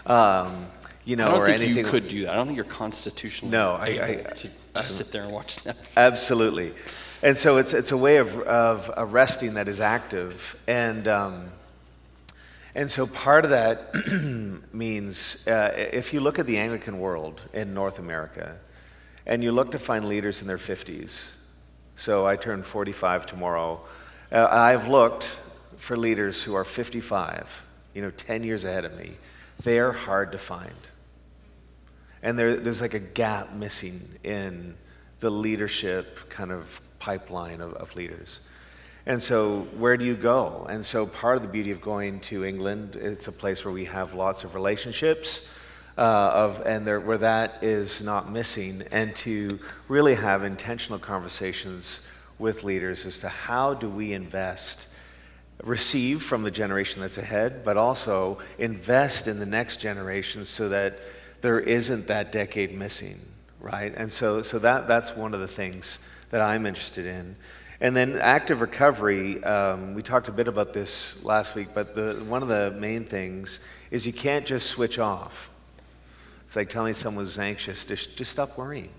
Um, 0.07 0.67
you 1.05 1.17
know, 1.17 1.29
I 1.29 1.31
don't 1.33 1.41
or 1.41 1.47
think 1.47 1.61
anything. 1.62 1.85
you 1.85 1.91
could 1.91 2.09
do 2.09 2.25
that. 2.25 2.33
I 2.33 2.37
don't 2.37 2.47
think 2.47 2.57
you're 2.57 2.64
constitutionally 2.64 3.50
No, 3.52 3.73
I- 3.75 3.87
I- 3.87 4.33
to 4.35 4.49
just 4.75 4.97
sit 4.97 5.11
there 5.12 5.23
and 5.23 5.33
watch 5.33 5.57
Netflix. 5.64 5.97
Absolutely. 5.97 6.73
And 7.23 7.37
so 7.37 7.59
it's, 7.59 7.73
it's 7.73 7.93
a 7.93 7.97
way 7.97 8.17
of, 8.17 8.38
of, 8.41 8.88
of 8.91 9.12
resting 9.12 9.55
that 9.55 9.69
is 9.69 9.81
active. 9.81 10.59
And, 10.67 11.07
um, 11.09 11.50
and 12.75 12.91
so 12.91 13.07
part 13.07 13.45
of 13.45 13.50
that 13.50 13.95
means 14.73 15.47
uh, 15.47 15.73
if 15.93 16.12
you 16.12 16.21
look 16.21 16.38
at 16.38 16.47
the 16.47 16.59
Anglican 16.59 16.99
world 16.99 17.41
in 17.52 17.75
North 17.75 17.99
America 17.99 18.57
and 19.26 19.43
you 19.45 19.52
look 19.52 19.71
to 19.73 19.79
find 19.79 20.09
leaders 20.09 20.41
in 20.41 20.49
their 20.49 20.59
50s, 20.59 21.37
so 22.02 22.26
I 22.26 22.35
turn 22.35 22.64
45 22.64 23.26
tomorrow, 23.26 23.80
uh, 24.32 24.49
I've 24.50 24.88
looked 24.88 25.30
for 25.76 25.97
leaders 25.97 26.42
who 26.42 26.56
are 26.56 26.64
55, 26.64 27.64
you 27.94 28.02
know, 28.02 28.11
10 28.11 28.42
years 28.42 28.64
ahead 28.64 28.85
of 28.85 28.97
me. 28.99 29.12
They're 29.62 29.92
hard 29.92 30.32
to 30.32 30.38
find. 30.38 30.75
And 32.21 32.37
there, 32.37 32.56
there's 32.56 32.80
like 32.80 32.94
a 32.94 32.99
gap 32.99 33.52
missing 33.52 34.00
in 34.25 34.75
the 35.21 35.30
leadership 35.30 36.28
kind 36.28 36.50
of 36.50 36.80
pipeline 36.99 37.61
of, 37.61 37.75
of 37.75 37.94
leaders. 37.94 38.40
And 39.06 39.23
so, 39.23 39.61
where 39.78 39.97
do 39.97 40.04
you 40.04 40.16
go? 40.16 40.66
And 40.68 40.85
so, 40.85 41.06
part 41.06 41.37
of 41.37 41.42
the 41.42 41.49
beauty 41.49 41.71
of 41.71 41.80
going 41.80 42.18
to 42.23 42.44
England, 42.44 42.97
it's 42.97 43.28
a 43.28 43.32
place 43.32 43.64
where 43.64 43.73
we 43.73 43.85
have 43.85 44.12
lots 44.12 44.42
of 44.42 44.56
relationships, 44.56 45.49
uh, 45.99 46.01
of, 46.01 46.63
and 46.65 46.87
there, 46.87 47.01
where 47.01 47.19
that 47.19 47.59
is 47.63 48.03
not 48.03 48.31
missing, 48.31 48.83
and 48.91 49.15
to 49.17 49.49
really 49.89 50.15
have 50.15 50.45
intentional 50.45 50.99
conversations 50.99 52.07
with 52.39 52.65
leaders 52.65 53.07
as 53.07 53.19
to 53.21 53.29
how 53.29 53.75
do 53.75 53.89
we 53.89 54.13
invest, 54.13 54.89
receive 55.63 56.23
from 56.23 56.43
the 56.43 56.51
generation 56.51 57.01
that's 57.01 57.19
ahead, 57.19 57.65
but 57.65 57.77
also 57.77 58.39
invest 58.59 59.29
in 59.29 59.39
the 59.39 59.47
next 59.47 59.81
generation 59.81 60.45
so 60.45 60.69
that 60.69 60.99
there 61.41 61.61
isn't 61.61 62.07
that 62.07 62.33
decade 62.33 62.77
missing, 62.77 63.19
right? 63.61 63.93
And 63.97 64.11
so, 64.11 64.43
so 64.43 64.59
that, 64.61 64.89
that's 64.89 65.15
one 65.17 65.35
of 65.35 65.41
the 65.41 65.49
things 65.49 65.99
that 66.31 66.41
I'm 66.41 66.67
interested 66.67 67.07
in. 67.07 67.37
And 67.81 67.97
then 67.97 68.17
active 68.19 68.61
recovery, 68.61 69.43
um, 69.43 69.95
we 69.95 70.03
talked 70.03 70.29
a 70.29 70.33
bit 70.33 70.47
about 70.47 70.73
this 70.73 71.25
last 71.25 71.55
week, 71.55 71.69
but 71.75 71.95
the, 71.95 72.25
one 72.27 72.41
of 72.43 72.49
the 72.49 72.71
main 72.79 73.05
things 73.05 73.61
is 73.91 74.07
you 74.07 74.13
can't 74.13 74.47
just 74.47 74.69
switch 74.69 74.99
off. 74.99 75.51
It's 76.52 76.56
like 76.59 76.68
telling 76.68 76.92
someone 76.92 77.25
who's 77.25 77.38
anxious, 77.38 77.87
just, 77.87 78.14
just 78.14 78.30
stop 78.30 78.59
worrying. 78.59 78.90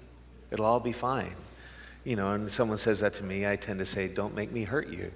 It'll 0.49 0.65
all 0.65 0.79
be 0.79 0.91
fine. 0.91 1.35
You 2.03 2.15
know, 2.15 2.31
and 2.31 2.51
someone 2.51 2.79
says 2.79 3.01
that 3.01 3.13
to 3.13 3.23
me, 3.23 3.45
I 3.45 3.57
tend 3.57 3.77
to 3.77 3.85
say, 3.85 4.07
don't 4.07 4.33
make 4.33 4.51
me 4.51 4.63
hurt 4.63 4.87
you, 4.87 5.11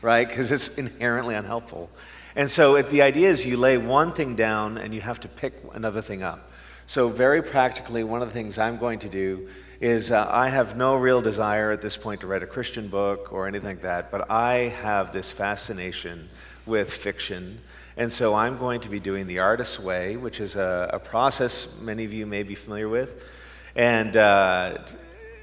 right? 0.00 0.26
Because 0.26 0.50
it's 0.50 0.78
inherently 0.78 1.34
unhelpful. 1.34 1.90
And 2.36 2.50
so 2.50 2.76
it, 2.76 2.88
the 2.88 3.02
idea 3.02 3.28
is 3.28 3.44
you 3.44 3.58
lay 3.58 3.76
one 3.76 4.12
thing 4.12 4.34
down 4.34 4.78
and 4.78 4.94
you 4.94 5.02
have 5.02 5.20
to 5.20 5.28
pick 5.28 5.62
another 5.74 6.00
thing 6.00 6.22
up. 6.22 6.50
So, 6.86 7.10
very 7.10 7.42
practically, 7.42 8.02
one 8.02 8.22
of 8.22 8.28
the 8.28 8.34
things 8.34 8.58
I'm 8.58 8.78
going 8.78 9.00
to 9.00 9.10
do 9.10 9.50
is 9.78 10.10
uh, 10.10 10.26
I 10.30 10.48
have 10.48 10.78
no 10.78 10.96
real 10.96 11.20
desire 11.20 11.70
at 11.70 11.82
this 11.82 11.98
point 11.98 12.22
to 12.22 12.26
write 12.26 12.42
a 12.42 12.46
Christian 12.46 12.88
book 12.88 13.30
or 13.30 13.46
anything 13.46 13.68
like 13.68 13.82
that, 13.82 14.10
but 14.10 14.30
I 14.30 14.72
have 14.80 15.12
this 15.12 15.30
fascination 15.30 16.30
with 16.64 16.90
fiction. 16.90 17.58
And 17.96 18.12
so 18.12 18.34
I'm 18.34 18.58
going 18.58 18.80
to 18.80 18.88
be 18.88 18.98
doing 18.98 19.28
The 19.28 19.38
Artist's 19.38 19.78
Way, 19.78 20.16
which 20.16 20.40
is 20.40 20.56
a, 20.56 20.90
a 20.94 20.98
process 20.98 21.80
many 21.80 22.04
of 22.04 22.12
you 22.12 22.26
may 22.26 22.42
be 22.42 22.56
familiar 22.56 22.88
with, 22.88 23.32
and, 23.76 24.16
uh, 24.16 24.78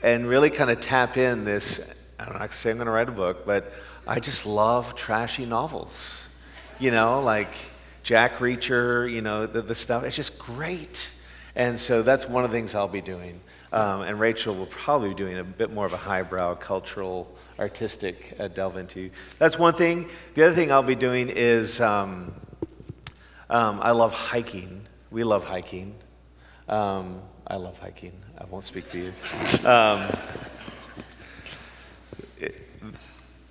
and 0.03 0.27
really 0.27 0.49
kind 0.49 0.69
of 0.69 0.81
tap 0.81 1.15
in 1.15 1.45
this. 1.45 2.13
I 2.19 2.25
don't 2.25 2.35
know, 2.35 2.41
I 2.41 2.47
say 2.47 2.71
I'm 2.71 2.75
going 2.75 2.87
to 2.87 2.91
write 2.91 3.07
a 3.07 3.13
book, 3.13 3.45
but 3.45 3.71
I 4.05 4.19
just 4.19 4.45
love 4.45 4.95
trashy 4.95 5.45
novels. 5.45 6.27
You 6.77 6.91
know, 6.91 7.21
like 7.21 7.53
Jack 8.03 8.39
Reacher, 8.39 9.09
you 9.09 9.21
know, 9.21 9.45
the, 9.45 9.61
the 9.61 9.75
stuff. 9.75 10.03
It's 10.03 10.17
just 10.17 10.37
great. 10.37 11.13
And 11.55 11.79
so 11.79 12.01
that's 12.01 12.27
one 12.27 12.43
of 12.43 12.51
the 12.51 12.57
things 12.57 12.75
I'll 12.75 12.87
be 12.87 13.01
doing. 13.01 13.39
Um, 13.71 14.01
and 14.01 14.19
Rachel 14.19 14.55
will 14.55 14.65
probably 14.65 15.09
be 15.09 15.15
doing 15.15 15.37
a 15.37 15.43
bit 15.45 15.71
more 15.71 15.85
of 15.85 15.93
a 15.93 15.97
highbrow 15.97 16.55
cultural, 16.55 17.33
artistic 17.61 18.35
uh, 18.39 18.47
delve 18.47 18.75
into. 18.75 19.11
That's 19.37 19.57
one 19.57 19.73
thing. 19.73 20.09
The 20.33 20.47
other 20.47 20.55
thing 20.55 20.71
I'll 20.71 20.83
be 20.83 20.95
doing 20.95 21.29
is 21.29 21.79
um, 21.79 22.33
um, 23.49 23.79
I 23.81 23.91
love 23.91 24.13
hiking. 24.13 24.87
We 25.11 25.23
love 25.23 25.45
hiking. 25.45 25.95
Um, 26.67 27.21
I 27.47 27.57
love 27.57 27.77
hiking. 27.77 28.13
I 28.37 28.45
won't 28.45 28.65
speak 28.65 28.85
for 28.85 28.97
you. 28.97 29.13
Um, 29.65 30.09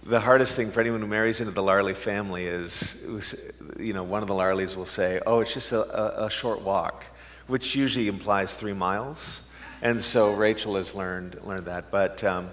the 0.04 0.18
hardest 0.18 0.56
thing 0.56 0.70
for 0.70 0.80
anyone 0.80 1.00
who 1.00 1.06
marries 1.06 1.40
into 1.40 1.52
the 1.52 1.62
Larley 1.62 1.94
family 1.94 2.46
is, 2.46 3.52
you 3.78 3.92
know, 3.92 4.02
one 4.02 4.22
of 4.22 4.28
the 4.28 4.34
Larleys 4.34 4.76
will 4.76 4.86
say, 4.86 5.20
"Oh, 5.24 5.40
it's 5.40 5.54
just 5.54 5.70
a, 5.70 6.22
a, 6.22 6.26
a 6.26 6.30
short 6.30 6.62
walk," 6.62 7.04
which 7.46 7.76
usually 7.76 8.08
implies 8.08 8.56
three 8.56 8.72
miles. 8.72 9.48
And 9.82 10.00
so 10.00 10.32
Rachel 10.32 10.76
has 10.76 10.94
learned, 10.94 11.38
learned 11.42 11.66
that. 11.66 11.90
But 11.90 12.24
um, 12.24 12.50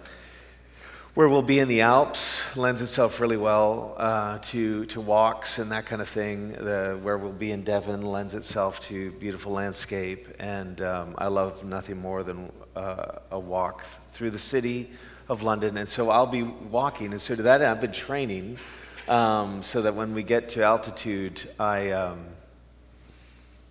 where 1.17 1.27
we'll 1.27 1.41
be 1.41 1.57
in 1.57 1.67
the 1.67 1.81
Alps 1.81 2.55
lends 2.55 2.79
itself 2.79 3.19
really 3.19 3.37
well 3.37 3.95
uh, 3.97 4.37
to, 4.37 4.85
to 4.85 5.01
walks 5.01 5.57
and 5.57 5.71
that 5.71 5.83
kind 5.83 5.99
of 5.99 6.07
thing. 6.07 6.51
The, 6.51 6.99
where 7.01 7.17
we'll 7.17 7.31
be 7.31 7.51
in 7.51 7.63
Devon 7.63 8.03
lends 8.03 8.35
itself 8.35 8.79
to 8.81 9.09
beautiful 9.13 9.51
landscape. 9.51 10.27
And 10.37 10.79
um, 10.79 11.15
I 11.17 11.25
love 11.25 11.65
nothing 11.65 11.97
more 11.99 12.21
than 12.21 12.51
uh, 12.75 13.13
a 13.31 13.39
walk 13.39 13.83
through 14.11 14.29
the 14.29 14.37
city 14.37 14.91
of 15.27 15.41
London. 15.41 15.77
And 15.77 15.89
so 15.89 16.11
I'll 16.11 16.27
be 16.27 16.43
walking. 16.43 17.13
And 17.13 17.19
so 17.19 17.33
to 17.33 17.41
that 17.41 17.61
end, 17.61 17.71
I've 17.71 17.81
been 17.81 17.91
training 17.91 18.59
um, 19.07 19.63
so 19.63 19.81
that 19.81 19.95
when 19.95 20.13
we 20.13 20.21
get 20.21 20.49
to 20.49 20.63
altitude, 20.63 21.49
I, 21.59 21.93
um, 21.93 22.27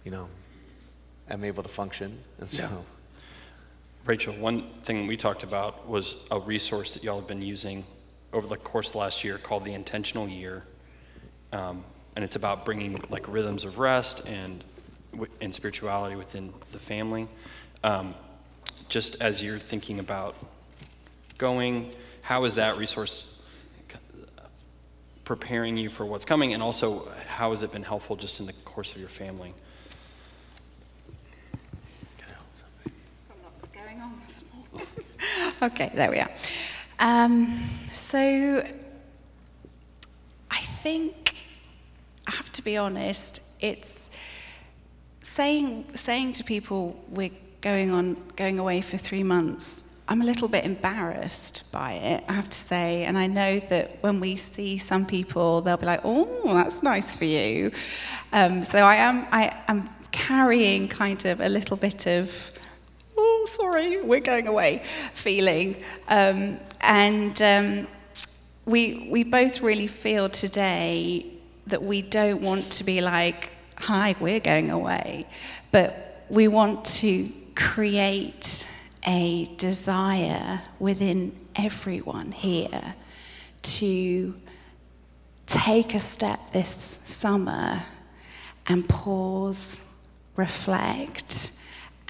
you 0.02 0.10
know, 0.10 0.28
am 1.30 1.44
able 1.44 1.62
to 1.62 1.68
function. 1.68 2.18
And 2.40 2.48
so. 2.48 2.64
Yeah. 2.64 2.95
Rachel, 4.06 4.34
one 4.34 4.62
thing 4.84 5.08
we 5.08 5.16
talked 5.16 5.42
about 5.42 5.88
was 5.88 6.24
a 6.30 6.38
resource 6.38 6.94
that 6.94 7.02
y'all 7.02 7.18
have 7.18 7.26
been 7.26 7.42
using 7.42 7.84
over 8.32 8.46
the 8.46 8.56
course 8.56 8.86
of 8.86 8.92
the 8.92 8.98
last 8.98 9.24
year 9.24 9.36
called 9.36 9.64
the 9.64 9.74
Intentional 9.74 10.28
Year. 10.28 10.62
Um, 11.52 11.84
and 12.14 12.24
it's 12.24 12.36
about 12.36 12.64
bringing 12.64 12.96
like 13.10 13.26
rhythms 13.26 13.64
of 13.64 13.80
rest 13.80 14.24
and, 14.28 14.62
and 15.40 15.52
spirituality 15.52 16.14
within 16.14 16.54
the 16.70 16.78
family. 16.78 17.26
Um, 17.82 18.14
just 18.88 19.20
as 19.20 19.42
you're 19.42 19.58
thinking 19.58 19.98
about 19.98 20.36
going, 21.36 21.90
how 22.22 22.44
is 22.44 22.54
that 22.54 22.78
resource 22.78 23.34
preparing 25.24 25.76
you 25.76 25.90
for 25.90 26.06
what's 26.06 26.24
coming? 26.24 26.54
And 26.54 26.62
also, 26.62 27.08
how 27.26 27.50
has 27.50 27.64
it 27.64 27.72
been 27.72 27.82
helpful 27.82 28.14
just 28.14 28.38
in 28.38 28.46
the 28.46 28.52
course 28.52 28.94
of 28.94 29.00
your 29.00 29.08
family? 29.08 29.52
okay, 35.62 35.90
there 35.94 36.10
we 36.10 36.18
are. 36.18 36.30
Um, 36.98 37.46
so 37.90 38.62
I 40.50 40.58
think 40.58 41.34
I 42.26 42.32
have 42.32 42.50
to 42.52 42.62
be 42.62 42.76
honest. 42.76 43.42
It's 43.60 44.10
saying 45.20 45.86
saying 45.94 46.32
to 46.32 46.44
people 46.44 47.02
we're 47.08 47.30
going 47.60 47.90
on 47.90 48.16
going 48.36 48.58
away 48.58 48.80
for 48.80 48.96
three 48.96 49.22
months. 49.22 49.84
I'm 50.08 50.22
a 50.22 50.24
little 50.24 50.46
bit 50.46 50.64
embarrassed 50.64 51.72
by 51.72 51.94
it, 51.94 52.24
I 52.28 52.34
have 52.34 52.48
to 52.48 52.58
say. 52.58 53.04
And 53.04 53.18
I 53.18 53.26
know 53.26 53.58
that 53.58 54.00
when 54.02 54.20
we 54.20 54.36
see 54.36 54.78
some 54.78 55.04
people, 55.04 55.62
they'll 55.62 55.76
be 55.76 55.86
like, 55.86 56.02
"Oh, 56.04 56.28
that's 56.44 56.82
nice 56.82 57.16
for 57.16 57.24
you." 57.24 57.72
Um, 58.32 58.62
so 58.62 58.84
I 58.84 58.96
am 58.96 59.26
I 59.32 59.54
am 59.68 59.88
carrying 60.12 60.88
kind 60.88 61.24
of 61.24 61.40
a 61.40 61.48
little 61.48 61.76
bit 61.76 62.06
of 62.06 62.50
sorry, 63.46 64.02
we're 64.02 64.20
going 64.20 64.46
away 64.46 64.82
feeling. 65.14 65.82
Um, 66.08 66.58
and 66.80 67.40
um, 67.42 67.86
we, 68.64 69.08
we 69.10 69.24
both 69.24 69.62
really 69.62 69.86
feel 69.86 70.28
today 70.28 71.26
that 71.66 71.82
we 71.82 72.02
don't 72.02 72.42
want 72.42 72.70
to 72.72 72.84
be 72.84 73.00
like, 73.00 73.50
hi, 73.78 74.14
we're 74.20 74.40
going 74.40 74.70
away. 74.70 75.26
But 75.70 76.24
we 76.28 76.48
want 76.48 76.84
to 76.84 77.28
create 77.54 78.72
a 79.06 79.46
desire 79.56 80.60
within 80.78 81.36
everyone 81.56 82.32
here 82.32 82.94
to 83.62 84.34
take 85.46 85.94
a 85.94 86.00
step 86.00 86.50
this 86.50 86.70
summer 86.70 87.82
and 88.68 88.88
pause, 88.88 89.82
reflect, 90.34 91.55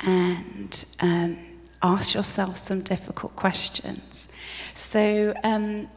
and 0.04 0.84
um, 1.00 1.38
ask 1.82 2.14
yourself 2.14 2.56
some 2.56 2.82
difficult 2.82 3.36
questions. 3.36 4.28
So, 4.72 5.34
um, 5.44 5.88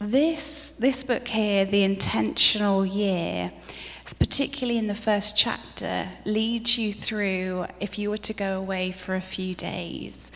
this, 0.00 0.72
this 0.72 1.02
book 1.02 1.26
here, 1.26 1.64
The 1.64 1.82
Intentional 1.82 2.86
Year, 2.86 3.50
particularly 4.18 4.78
in 4.78 4.86
the 4.86 4.94
first 4.94 5.36
chapter, 5.36 6.06
leads 6.24 6.78
you 6.78 6.92
through 6.92 7.66
if 7.80 7.98
you 7.98 8.10
were 8.10 8.18
to 8.18 8.32
go 8.32 8.58
away 8.58 8.92
for 8.92 9.16
a 9.16 9.20
few 9.20 9.54
days 9.54 10.30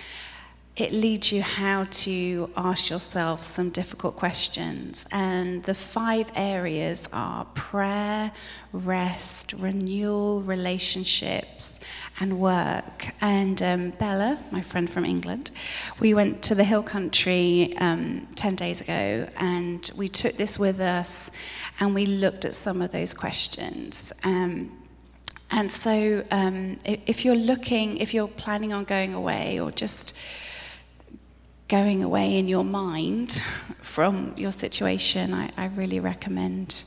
it 0.74 0.90
leads 0.90 1.30
you 1.30 1.42
how 1.42 1.84
to 1.84 2.50
ask 2.56 2.88
yourself 2.88 3.42
some 3.42 3.68
difficult 3.68 4.16
questions. 4.16 5.06
And 5.12 5.62
the 5.64 5.74
five 5.74 6.32
areas 6.34 7.06
are 7.12 7.44
prayer, 7.54 8.32
rest, 8.72 9.52
renewal, 9.52 10.40
relationships, 10.40 11.78
and 12.20 12.38
work. 12.38 13.08
And 13.20 13.60
um, 13.62 13.90
Bella, 13.90 14.38
my 14.50 14.62
friend 14.62 14.88
from 14.88 15.04
England, 15.04 15.50
we 16.00 16.14
went 16.14 16.42
to 16.44 16.54
the 16.54 16.64
Hill 16.64 16.82
Country 16.82 17.74
um, 17.78 18.26
10 18.34 18.54
days 18.56 18.80
ago 18.80 19.28
and 19.38 19.90
we 19.96 20.08
took 20.08 20.34
this 20.34 20.58
with 20.58 20.80
us 20.80 21.30
and 21.80 21.94
we 21.94 22.06
looked 22.06 22.44
at 22.44 22.54
some 22.54 22.82
of 22.82 22.92
those 22.92 23.14
questions. 23.14 24.12
Um, 24.24 24.78
and 25.50 25.70
so, 25.70 26.24
um, 26.30 26.78
if 26.84 27.26
you're 27.26 27.36
looking, 27.36 27.98
if 27.98 28.14
you're 28.14 28.26
planning 28.26 28.72
on 28.72 28.84
going 28.84 29.12
away 29.12 29.60
or 29.60 29.70
just 29.70 30.16
going 31.68 32.02
away 32.02 32.38
in 32.38 32.48
your 32.48 32.64
mind 32.64 33.32
from 33.82 34.32
your 34.36 34.52
situation, 34.52 35.34
I, 35.34 35.50
I 35.58 35.66
really 35.66 36.00
recommend 36.00 36.84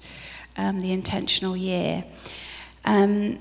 um, 0.58 0.82
the 0.82 0.92
intentional 0.92 1.56
year. 1.56 2.06
Um, 2.86 3.38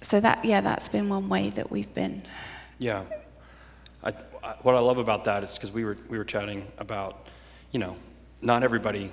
so 0.00 0.20
that, 0.20 0.44
yeah, 0.44 0.60
that's 0.60 0.88
been 0.88 1.08
one 1.08 1.28
way 1.28 1.50
that 1.50 1.70
we've 1.70 1.92
been. 1.94 2.22
Yeah, 2.78 3.04
I, 4.02 4.14
I, 4.42 4.54
what 4.62 4.74
I 4.74 4.80
love 4.80 4.98
about 4.98 5.24
that 5.24 5.44
is 5.44 5.54
because 5.54 5.72
we 5.72 5.84
were 5.84 5.98
we 6.08 6.16
were 6.16 6.24
chatting 6.24 6.66
about, 6.78 7.26
you 7.72 7.78
know, 7.78 7.96
not 8.40 8.62
everybody. 8.62 9.12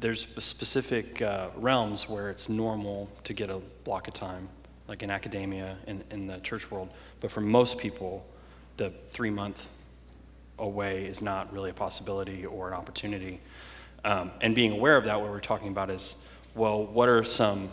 There's 0.00 0.26
specific 0.44 1.22
uh, 1.22 1.48
realms 1.56 2.08
where 2.08 2.28
it's 2.28 2.48
normal 2.48 3.08
to 3.22 3.32
get 3.32 3.48
a 3.48 3.58
block 3.84 4.08
of 4.08 4.14
time, 4.14 4.48
like 4.88 5.02
in 5.02 5.10
academia 5.10 5.76
and 5.86 6.02
in, 6.10 6.20
in 6.22 6.26
the 6.26 6.38
church 6.40 6.70
world. 6.70 6.90
But 7.20 7.30
for 7.30 7.40
most 7.40 7.78
people, 7.78 8.26
the 8.76 8.90
three 9.08 9.30
month 9.30 9.68
away 10.58 11.06
is 11.06 11.22
not 11.22 11.52
really 11.52 11.70
a 11.70 11.74
possibility 11.74 12.44
or 12.44 12.68
an 12.68 12.74
opportunity. 12.74 13.40
Um, 14.04 14.32
and 14.40 14.54
being 14.54 14.72
aware 14.72 14.96
of 14.96 15.04
that, 15.04 15.20
what 15.20 15.30
we're 15.30 15.40
talking 15.40 15.68
about 15.68 15.90
is, 15.90 16.22
well, 16.54 16.84
what 16.84 17.08
are 17.08 17.24
some, 17.24 17.70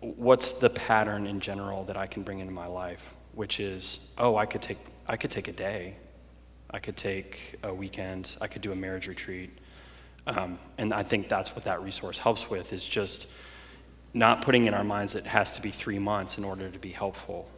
what's 0.00 0.52
the 0.52 0.70
pattern 0.70 1.26
in 1.26 1.40
general 1.40 1.84
that 1.84 1.96
I 1.96 2.06
can 2.06 2.22
bring 2.22 2.40
into 2.40 2.52
my 2.52 2.66
life? 2.66 3.14
Which 3.34 3.60
is, 3.60 4.08
oh, 4.18 4.36
I 4.36 4.46
could 4.46 4.62
take, 4.62 4.78
I 5.06 5.16
could 5.16 5.30
take 5.30 5.48
a 5.48 5.52
day, 5.52 5.96
I 6.70 6.78
could 6.78 6.96
take 6.96 7.56
a 7.62 7.72
weekend, 7.72 8.36
I 8.40 8.46
could 8.46 8.62
do 8.62 8.72
a 8.72 8.76
marriage 8.76 9.08
retreat. 9.08 9.50
Um, 10.26 10.58
and 10.78 10.94
I 10.94 11.02
think 11.02 11.28
that's 11.28 11.54
what 11.54 11.64
that 11.64 11.82
resource 11.82 12.18
helps 12.18 12.48
with 12.48 12.72
is 12.72 12.88
just 12.88 13.30
not 14.14 14.42
putting 14.42 14.66
in 14.66 14.74
our 14.74 14.84
minds 14.84 15.14
it 15.14 15.26
has 15.26 15.52
to 15.54 15.62
be 15.62 15.70
three 15.70 15.98
months 15.98 16.38
in 16.38 16.44
order 16.44 16.68
to 16.68 16.78
be 16.78 16.90
helpful 16.90 17.48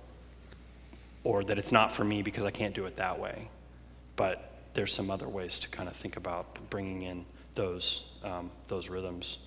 or 1.25 1.45
that 1.45 1.59
it's 1.59 1.73
not 1.73 1.93
for 1.93 2.05
me 2.05 2.23
because 2.23 2.45
I 2.45 2.51
can't 2.51 2.75
do 2.75 2.87
it 2.87 2.97
that 2.97 3.19
way 3.19 3.49
but 4.17 4.51
there's 4.75 4.93
some 4.93 5.11
other 5.11 5.29
ways 5.29 5.59
to 5.61 5.69
kind 5.69 5.89
of 5.89 5.97
think 5.97 6.17
about 6.17 6.59
bringing 6.71 7.03
in 7.03 7.25
those 7.55 8.11
um, 8.23 8.51
those 8.69 8.89
rhythms. 8.89 9.39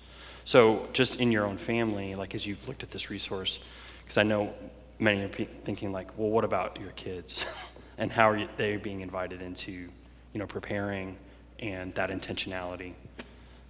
So 0.48 0.88
just 0.94 1.16
in 1.16 1.30
your 1.30 1.44
own 1.44 1.58
family, 1.58 2.14
like 2.14 2.34
as 2.34 2.46
you've 2.46 2.66
looked 2.66 2.82
at 2.82 2.90
this 2.90 3.10
resource, 3.10 3.58
because 3.98 4.16
I 4.16 4.22
know 4.22 4.54
many 4.98 5.20
are 5.20 5.28
thinking 5.28 5.92
like, 5.92 6.16
well, 6.16 6.30
what 6.30 6.42
about 6.42 6.80
your 6.80 6.92
kids, 6.92 7.44
and 7.98 8.10
how 8.10 8.30
are 8.30 8.36
you, 8.38 8.48
they 8.56 8.78
being 8.78 9.02
invited 9.02 9.42
into, 9.42 9.72
you 9.72 9.90
know, 10.32 10.46
preparing 10.46 11.18
and 11.58 11.92
that 11.96 12.08
intentionality. 12.08 12.94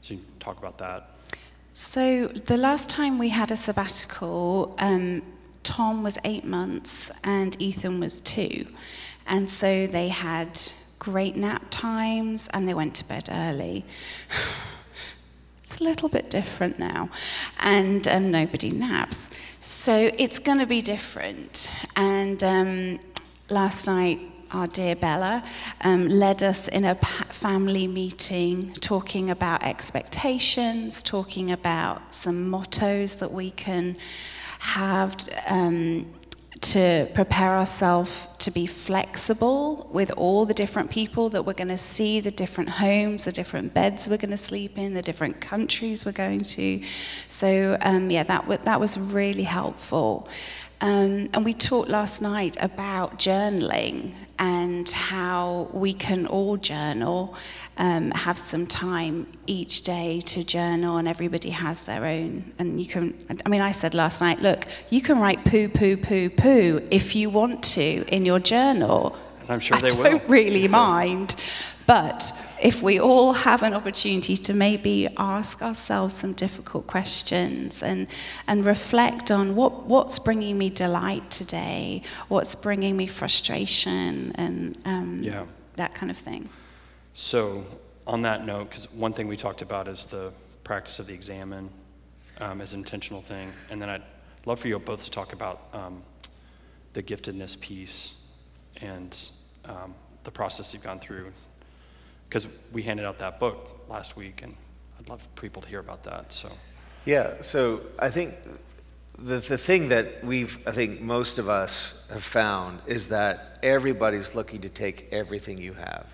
So 0.02 0.14
you 0.14 0.20
talk 0.38 0.56
about 0.56 0.78
that. 0.78 1.16
So 1.72 2.28
the 2.28 2.56
last 2.56 2.88
time 2.88 3.18
we 3.18 3.30
had 3.30 3.50
a 3.50 3.56
sabbatical, 3.56 4.76
um, 4.78 5.22
Tom 5.64 6.04
was 6.04 6.16
eight 6.22 6.44
months 6.44 7.10
and 7.24 7.60
Ethan 7.60 7.98
was 7.98 8.20
two, 8.20 8.68
and 9.26 9.50
so 9.50 9.88
they 9.88 10.10
had 10.10 10.60
great 11.00 11.34
nap 11.34 11.64
times 11.70 12.48
and 12.54 12.68
they 12.68 12.74
went 12.74 12.94
to 12.94 13.08
bed 13.08 13.28
early. 13.32 13.84
it's 15.68 15.83
a 15.83 15.85
little 15.85 16.09
bit 16.09 16.31
different 16.31 16.78
now, 16.78 17.11
and 17.61 18.09
um, 18.09 18.31
nobody 18.31 18.70
naps. 18.70 19.38
So 19.61 20.11
it's 20.16 20.38
going 20.38 20.61
to 20.61 20.66
be 20.66 20.81
different. 20.81 21.70
And 21.94 22.42
um, 22.42 23.00
last 23.50 23.87
night, 23.87 24.18
our 24.50 24.66
dear 24.66 24.96
Bella 24.96 25.44
um, 25.83 26.09
led 26.09 26.42
us 26.42 26.68
in 26.68 26.87
a 26.87 26.94
family 26.94 27.87
meeting 27.87 28.72
talking 28.81 29.28
about 29.28 29.62
expectations, 29.62 31.02
talking 31.02 31.52
about 31.52 32.14
some 32.14 32.48
mottos 32.48 33.16
that 33.16 33.31
we 33.31 33.50
can 33.50 33.98
have. 34.61 35.16
Um, 35.48 36.07
to 36.61 37.09
prepare 37.14 37.57
ourselves 37.57 38.27
to 38.38 38.51
be 38.51 38.66
flexible 38.66 39.88
with 39.92 40.11
all 40.12 40.46
the 40.46 40.55
different 40.55 40.90
people 40.90 41.29
that 41.31 41.44
we're 41.44 41.53
going 41.53 41.68
to 41.68 41.79
see, 41.79 42.20
the 42.20 42.31
different 42.31 42.70
homes, 42.70 43.24
the 43.24 43.33
different 43.33 43.74
beds 43.74 44.09
we're 44.09 44.16
going 44.16 44.31
to 44.31 44.37
sleep 44.37 44.79
in, 44.79 44.94
the 44.94 45.03
different 45.03 45.40
countries 45.40 46.07
we're 46.07 46.12
going 46.12 46.40
to. 46.40 46.83
So, 47.27 47.77
um, 47.83 48.11
yeah, 48.11 48.22
that, 48.22 48.42
w- 48.42 48.61
that 48.64 48.79
was 48.79 48.98
really 48.98 49.42
helpful. 49.42 50.29
Um, 50.81 51.29
and 51.35 51.44
we 51.44 51.55
talked 51.55 51.88
last 51.88 52.22
night 52.22 52.57
about 52.61 53.18
journaling 53.18 54.12
and 54.38 54.88
how 54.88 55.68
we 55.72 55.92
can 55.92 56.27
all 56.27 56.57
journal, 56.57 57.35
um, 57.77 58.12
have 58.12 58.38
some 58.38 58.66
time 58.66 59.27
each 59.46 59.83
day 59.83 60.20
to 60.20 60.44
journal, 60.44 60.98
and 60.98 61.09
everybody 61.09 61.51
has 61.51 61.83
their 61.83 62.05
own. 62.05 62.53
And 62.61 62.79
you 62.79 62.87
can, 62.87 63.14
I 63.44 63.48
mean, 63.48 63.61
I 63.61 63.72
said 63.72 63.94
last 63.94 64.20
night, 64.20 64.40
look, 64.40 64.66
you 64.90 65.01
can 65.01 65.18
write 65.18 65.44
poo, 65.44 65.68
poo, 65.68 65.96
poo, 65.96 66.31
poo 66.31 66.87
if 66.92 67.16
you 67.16 67.31
want 67.31 67.64
to 67.74 68.05
in 68.14 68.24
your 68.28 68.40
journal. 68.40 69.16
And 69.40 69.50
I'm 69.50 69.60
sure 69.60 69.76
I 69.76 69.80
they 69.80 69.96
will. 69.96 70.06
I 70.06 70.10
don't 70.10 70.28
really 70.28 70.68
mind. 70.68 71.34
But 71.86 72.20
if 72.60 72.82
we 72.82 73.00
all 73.00 73.32
have 73.32 73.62
an 73.62 73.72
opportunity 73.72 74.36
to 74.36 74.52
maybe 74.52 75.08
ask 75.16 75.62
ourselves 75.62 76.14
some 76.14 76.34
difficult 76.34 76.86
questions 76.86 77.82
and, 77.82 78.06
and 78.46 78.66
reflect 78.66 79.30
on 79.30 79.56
what, 79.56 79.86
what's 79.86 80.18
bringing 80.18 80.58
me 80.58 80.68
delight 80.68 81.30
today, 81.30 82.02
what's 82.28 82.54
bringing 82.54 82.94
me 82.94 83.06
frustration, 83.06 84.32
and 84.34 84.76
um, 84.84 85.22
yeah. 85.22 85.46
that 85.76 85.94
kind 85.94 86.10
of 86.10 86.18
thing. 86.18 86.50
So, 87.14 87.64
on 88.06 88.20
that 88.22 88.44
note, 88.44 88.68
because 88.68 88.92
one 88.92 89.14
thing 89.14 89.26
we 89.26 89.36
talked 89.36 89.62
about 89.62 89.88
is 89.88 90.04
the 90.04 90.30
practice 90.64 90.98
of 90.98 91.06
the 91.06 91.14
examen 91.14 91.70
um, 92.38 92.60
as 92.60 92.74
an 92.74 92.80
intentional 92.80 93.22
thing, 93.22 93.50
and 93.70 93.80
then 93.80 93.88
I'd 93.88 94.02
love 94.44 94.60
for 94.60 94.68
you 94.68 94.78
both 94.78 95.04
to 95.04 95.10
talk 95.10 95.32
about 95.32 95.62
um, 95.72 96.02
the 96.92 97.03
giftedness 97.03 97.59
piece 97.61 98.14
and 98.81 99.31
um, 99.64 99.94
the 100.24 100.31
process 100.31 100.72
you've 100.72 100.83
gone 100.83 100.98
through 100.98 101.33
because 102.29 102.46
we 102.72 102.83
handed 102.83 103.07
out 103.07 103.18
that 103.18 103.40
book 103.40 103.85
last 103.88 104.16
week, 104.16 104.42
and 104.42 104.55
I'd 104.98 105.09
love 105.09 105.27
people 105.37 105.62
to 105.62 105.68
hear 105.68 105.81
about 105.81 106.05
that. 106.05 106.33
So, 106.33 106.51
yeah. 107.05 107.40
So 107.40 107.81
I 107.98 108.11
think 108.11 108.35
the 109.18 109.38
the 109.38 109.59
thing 109.59 109.88
that 109.88 110.22
we've, 110.22 110.59
I 110.66 110.72
think 110.72 111.01
most 111.01 111.38
of 111.38 111.48
us 111.48 112.07
have 112.12 112.22
found 112.22 112.81
is 112.87 113.09
that 113.09 113.59
everybody's 113.62 114.35
looking 114.35 114.61
to 114.62 114.68
take 114.68 115.09
everything 115.11 115.59
you 115.59 115.72
have. 115.74 116.07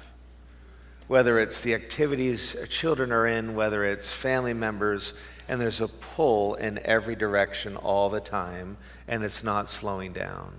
Whether 1.06 1.38
it's 1.38 1.60
the 1.60 1.74
activities 1.74 2.56
children 2.70 3.12
are 3.12 3.26
in, 3.26 3.54
whether 3.54 3.84
it's 3.84 4.12
family 4.12 4.54
members, 4.54 5.14
and 5.48 5.60
there's 5.60 5.80
a 5.80 5.88
pull 5.88 6.54
in 6.54 6.78
every 6.84 7.14
direction 7.14 7.76
all 7.76 8.08
the 8.08 8.20
time, 8.20 8.78
and 9.06 9.22
it's 9.22 9.44
not 9.44 9.68
slowing 9.68 10.12
down. 10.12 10.52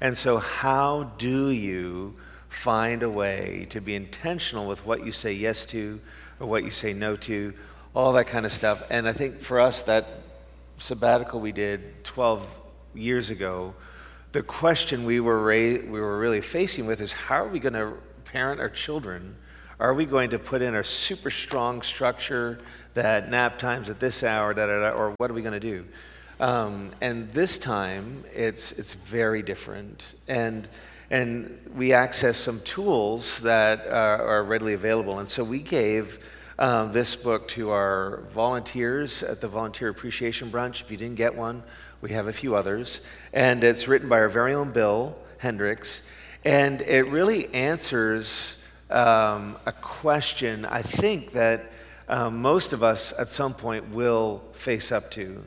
And 0.00 0.16
so, 0.16 0.38
how 0.38 1.12
do 1.18 1.50
you 1.50 2.16
find 2.48 3.02
a 3.02 3.10
way 3.10 3.66
to 3.70 3.80
be 3.80 3.94
intentional 3.94 4.66
with 4.66 4.84
what 4.86 5.04
you 5.04 5.12
say 5.12 5.32
yes 5.32 5.66
to 5.66 6.00
or 6.40 6.46
what 6.46 6.64
you 6.64 6.70
say 6.70 6.92
no 6.92 7.16
to, 7.16 7.52
all 7.94 8.12
that 8.14 8.26
kind 8.26 8.46
of 8.46 8.52
stuff. 8.52 8.86
And 8.90 9.08
I 9.08 9.12
think 9.12 9.40
for 9.40 9.60
us, 9.60 9.82
that 9.82 10.06
sabbatical 10.78 11.40
we 11.40 11.52
did 11.52 12.04
12 12.04 12.46
years 12.94 13.30
ago, 13.30 13.74
the 14.32 14.42
question 14.42 15.04
we 15.04 15.20
were, 15.20 15.42
ra- 15.42 15.82
we 15.82 16.00
were 16.00 16.18
really 16.18 16.40
facing 16.40 16.86
with 16.86 17.00
is 17.00 17.12
how 17.12 17.44
are 17.44 17.48
we 17.48 17.58
going 17.58 17.74
to 17.74 17.94
parent 18.24 18.60
our 18.60 18.68
children? 18.68 19.36
Are 19.78 19.94
we 19.94 20.04
going 20.04 20.30
to 20.30 20.38
put 20.38 20.62
in 20.62 20.74
a 20.74 20.84
super 20.84 21.30
strong 21.30 21.82
structure 21.82 22.58
that 22.94 23.30
nap 23.30 23.58
times 23.58 23.88
at 23.90 24.00
this 24.00 24.22
hour, 24.22 24.54
da, 24.54 24.66
da, 24.66 24.80
da, 24.80 24.90
or 24.90 25.14
what 25.18 25.30
are 25.30 25.34
we 25.34 25.42
going 25.42 25.52
to 25.52 25.60
do? 25.60 25.86
Um, 26.38 26.90
and 27.00 27.32
this 27.32 27.58
time, 27.58 28.24
it's, 28.34 28.72
it's 28.72 28.94
very 28.94 29.42
different. 29.42 30.14
And 30.28 30.68
and 31.10 31.60
we 31.74 31.92
access 31.92 32.36
some 32.36 32.60
tools 32.60 33.38
that 33.40 33.86
are, 33.86 34.22
are 34.22 34.44
readily 34.44 34.74
available. 34.74 35.20
And 35.20 35.28
so 35.28 35.44
we 35.44 35.60
gave 35.60 36.18
um, 36.58 36.92
this 36.92 37.14
book 37.14 37.46
to 37.48 37.70
our 37.70 38.22
volunteers 38.32 39.22
at 39.22 39.40
the 39.40 39.46
Volunteer 39.46 39.88
Appreciation 39.88 40.50
Brunch. 40.50 40.80
If 40.80 40.90
you 40.90 40.96
didn't 40.96 41.16
get 41.16 41.34
one, 41.34 41.62
we 42.00 42.10
have 42.10 42.26
a 42.26 42.32
few 42.32 42.56
others. 42.56 43.02
And 43.32 43.62
it's 43.62 43.86
written 43.86 44.08
by 44.08 44.18
our 44.18 44.28
very 44.28 44.52
own 44.52 44.72
Bill 44.72 45.16
Hendricks. 45.38 46.02
And 46.44 46.80
it 46.80 47.02
really 47.02 47.52
answers 47.54 48.60
um, 48.90 49.56
a 49.64 49.72
question 49.72 50.64
I 50.64 50.82
think 50.82 51.32
that 51.32 51.70
um, 52.08 52.40
most 52.42 52.72
of 52.72 52.82
us 52.82 53.12
at 53.18 53.28
some 53.28 53.54
point 53.54 53.90
will 53.90 54.42
face 54.52 54.90
up 54.90 55.10
to, 55.12 55.44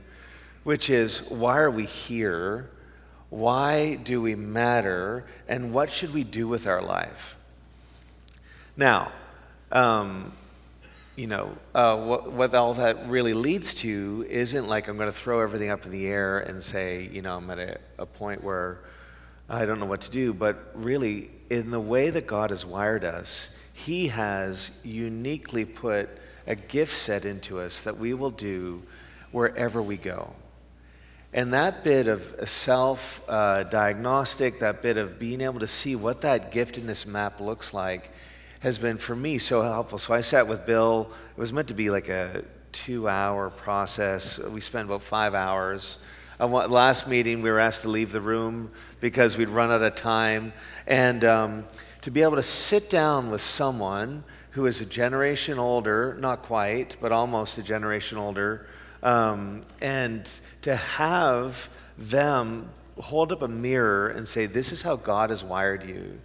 which 0.64 0.90
is 0.90 1.22
why 1.30 1.60
are 1.60 1.72
we 1.72 1.86
here? 1.86 2.70
Why 3.30 3.96
do 3.96 4.22
we 4.22 4.36
matter? 4.36 5.26
And 5.48 5.74
what 5.74 5.92
should 5.92 6.14
we 6.14 6.24
do 6.24 6.48
with 6.48 6.68
our 6.68 6.82
life? 6.82 7.38
Now, 8.76 9.12
um, 9.72 10.32
you 11.16 11.28
know, 11.28 11.52
uh, 11.76 11.98
what, 11.98 12.32
what 12.32 12.56
all 12.56 12.74
that 12.76 13.10
really 13.10 13.34
leads 13.34 13.76
to 13.76 14.26
isn't 14.30 14.68
like 14.68 14.88
I'm 14.88 14.98
going 14.98 15.12
to 15.12 15.18
throw 15.18 15.42
everything 15.42 15.70
up 15.70 15.86
in 15.86 15.92
the 15.92 16.08
air 16.08 16.40
and 16.40 16.64
say, 16.64 17.10
you 17.12 17.22
know, 17.22 17.38
I'm 17.38 17.50
at 17.50 17.60
a, 17.60 17.78
a 18.00 18.06
point 18.06 18.42
where 18.44 18.80
I 19.50 19.66
don't 19.66 19.80
know 19.80 19.86
what 19.86 20.02
to 20.02 20.12
do. 20.12 20.34
But 20.34 20.72
really, 20.74 21.30
in 21.50 21.72
the 21.72 21.80
way 21.80 22.10
that 22.10 22.26
God 22.26 22.52
has 22.52 22.66
wired 22.66 23.04
us, 23.04 23.56
He 23.74 24.08
has 24.08 24.72
uniquely 24.84 25.66
put 25.66 26.10
a 26.48 26.56
gift 26.56 26.96
set 26.96 27.26
into 27.26 27.60
us 27.60 27.82
that 27.82 27.98
we 27.98 28.14
will 28.14 28.32
do 28.32 28.82
wherever 29.32 29.82
we 29.82 29.98
go. 29.98 30.34
And 31.32 31.54
that 31.54 31.84
bit 31.84 32.08
of 32.08 32.50
self 32.50 33.24
uh, 33.28 33.64
diagnostic, 33.64 34.60
that 34.60 34.82
bit 34.82 34.98
of 34.98 35.20
being 35.20 35.42
able 35.42 35.60
to 35.60 35.68
see 35.68 35.96
what 35.96 36.22
that 36.22 36.52
giftedness 36.52 37.06
map 37.06 37.40
looks 37.40 37.74
like, 37.74 38.12
has 38.62 38.80
been 38.80 38.98
for 38.98 39.16
me 39.16 39.38
so 39.38 39.62
helpful. 39.62 40.00
So 40.00 40.14
I 40.14 40.22
sat 40.22 40.48
with 40.48 40.66
Bill. 40.66 41.08
It 41.38 41.40
was 41.40 41.54
meant 41.54 41.68
to 41.68 41.76
be 41.76 41.92
like 41.92 42.10
a 42.10 42.44
two 42.72 43.08
hour 43.08 43.52
process. 43.52 44.40
We 44.40 44.60
spent 44.60 44.88
about 44.88 45.04
five 45.04 45.36
hours. 45.36 46.00
Last 46.40 47.08
meeting, 47.08 47.42
we 47.42 47.52
were 47.52 47.60
asked 47.60 47.84
to 47.84 47.90
leave 47.90 48.12
the 48.12 48.22
room 48.22 48.72
because 49.00 49.38
we'd 49.38 49.50
run 49.50 49.72
out 49.72 49.82
of 49.82 49.96
time. 49.96 50.54
And 50.88 51.24
um, 51.26 51.66
to 52.02 52.12
be 52.12 52.24
able 52.24 52.38
to 52.38 52.44
sit 52.44 52.90
down 52.90 53.30
with 53.30 53.42
someone 53.42 54.24
who 54.52 54.66
is 54.66 54.82
a 54.82 54.86
generation 54.86 55.60
older, 55.60 56.18
not 56.20 56.44
quite, 56.44 56.98
but 57.02 57.12
almost 57.12 57.58
a 57.58 57.64
generation 57.64 58.18
older, 58.18 58.66
um, 59.04 59.62
and 59.82 60.30
to 60.62 60.76
have 60.76 61.70
them 61.98 62.70
hold 63.00 63.32
up 63.32 63.42
a 63.42 63.48
mirror 63.48 64.10
and 64.10 64.28
say, 64.28 64.46
This 64.46 64.72
is 64.72 64.82
how 64.82 64.96
God 64.96 65.30
has 65.30 65.44
wired 65.44 65.84
you. 65.84 66.20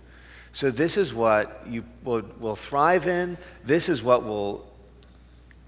So, 0.53 0.71
this 0.71 0.97
is 0.97 1.13
what 1.13 1.65
you 1.69 1.85
will, 2.05 2.23
will 2.39 2.57
thrive 2.57 3.07
in. 3.07 3.37
This 3.65 3.89
is 3.89 4.03
what 4.03 4.25
will 4.25 4.71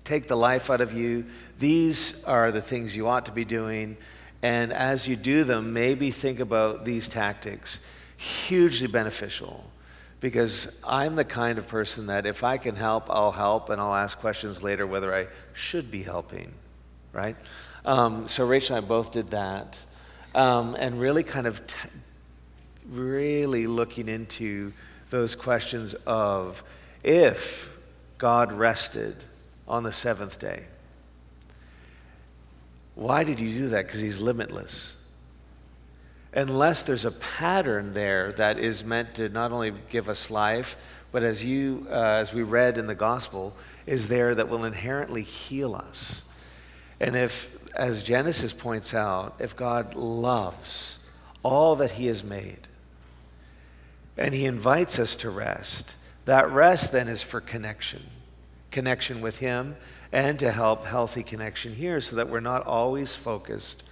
take 0.05 0.29
the 0.29 0.37
life 0.37 0.71
out 0.71 0.81
of 0.81 0.95
you. 0.95 1.27
These 1.59 2.25
are 2.25 2.53
the 2.53 2.63
things 2.63 2.95
you 2.95 3.09
ought 3.09 3.27
to 3.27 3.33
be 3.33 3.45
doing. 3.45 3.97
And 4.43 4.73
as 4.73 5.09
you 5.09 5.17
do 5.17 5.45
them, 5.45 5.73
maybe 5.73 6.11
think 6.13 6.39
about 6.39 6.85
these 6.85 7.09
tactics. 7.09 7.81
Hugely 8.17 8.87
beneficial. 8.87 9.65
Because 10.21 10.81
I'm 10.87 11.17
the 11.17 11.25
kind 11.25 11.59
of 11.59 11.67
person 11.69 12.07
that 12.07 12.27
if 12.27 12.45
I 12.45 12.57
can 12.57 12.77
help, 12.77 13.11
I'll 13.11 13.33
help, 13.33 13.71
and 13.71 13.81
I'll 13.81 13.95
ask 13.95 14.19
questions 14.19 14.63
later 14.63 14.87
whether 14.87 15.15
I 15.15 15.27
should 15.53 15.91
be 15.91 16.03
helping, 16.03 16.53
right? 17.13 17.37
Um, 17.87 18.27
so 18.27 18.45
Rachel 18.45 18.77
and 18.77 18.85
I 18.85 18.89
both 18.89 19.13
did 19.13 19.31
that. 19.31 19.79
Um, 20.35 20.77
and 20.79 21.01
really 21.01 21.23
kind 21.23 21.47
of 21.47 21.67
t- 21.67 21.89
really 22.91 23.67
looking 23.67 24.09
into 24.09 24.73
those 25.09 25.35
questions 25.35 25.95
of 26.07 26.63
if 27.03 27.73
God 28.19 28.53
rested 28.53 29.17
on 29.67 29.83
the 29.83 29.93
seventh 29.93 30.39
day, 30.39 30.65
why 32.97 33.25
did 33.25 33.39
you 33.39 33.51
do 33.51 33.69
that? 33.69 33.87
Because 33.87 34.01
he's 34.01 34.21
limitless. 34.21 35.01
Unless 36.35 36.83
there's 36.83 37.05
a 37.05 37.13
pattern 37.13 37.95
there 37.95 38.33
that 38.33 38.59
is 38.59 38.85
meant 38.85 39.15
to 39.15 39.29
not 39.29 39.53
only 39.53 39.73
give 39.91 40.09
us 40.09 40.31
life, 40.31 41.05
but 41.13 41.23
as 41.23 41.45
you, 41.45 41.87
uh, 41.89 41.95
as 41.95 42.35
we 42.35 42.43
read 42.43 42.77
in 42.77 42.87
the 42.87 42.95
gospel, 42.95 43.55
is 43.87 44.09
there 44.09 44.35
that 44.35 44.49
will 44.49 44.65
inherently 44.65 45.23
heal 45.23 45.75
us. 45.75 46.25
And 47.01 47.17
if, 47.17 47.56
as 47.77 48.03
Genesis 48.03 48.53
points 48.53 48.95
out, 48.95 49.37
if 49.39 49.55
God 49.55 49.95
loves 49.95 50.99
all 51.43 51.77
that 51.77 51.93
he 51.93 52.07
has 52.07 52.25
made, 52.25 52.67
and 54.17 54.35
he 54.35 54.47
invites 54.47 54.99
us 54.99 55.17
to 55.19 55.31
rest. 55.31 55.97
That 56.25 56.51
rest 56.51 56.93
then 56.93 57.09
is 57.09 57.23
for 57.23 57.41
connection 57.41 58.03
connection 58.73 59.23
with 59.23 59.39
him 59.39 59.75
and 60.13 60.39
to 60.39 60.51
help 60.51 60.85
healthy 60.85 61.23
connection 61.23 61.75
here 61.75 61.99
so 61.99 62.17
that 62.17 62.29
we're 62.29 62.41
not 62.41 62.67
always 62.67 63.17
focused 63.17 63.83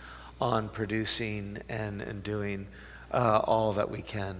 on 0.42 0.68
producing 0.68 1.58
and, 1.70 2.02
and 2.02 2.22
doing 2.22 2.66
uh, 3.10 3.40
all 3.44 3.72
that 3.72 3.90
we 3.90 4.02
can. 4.02 4.36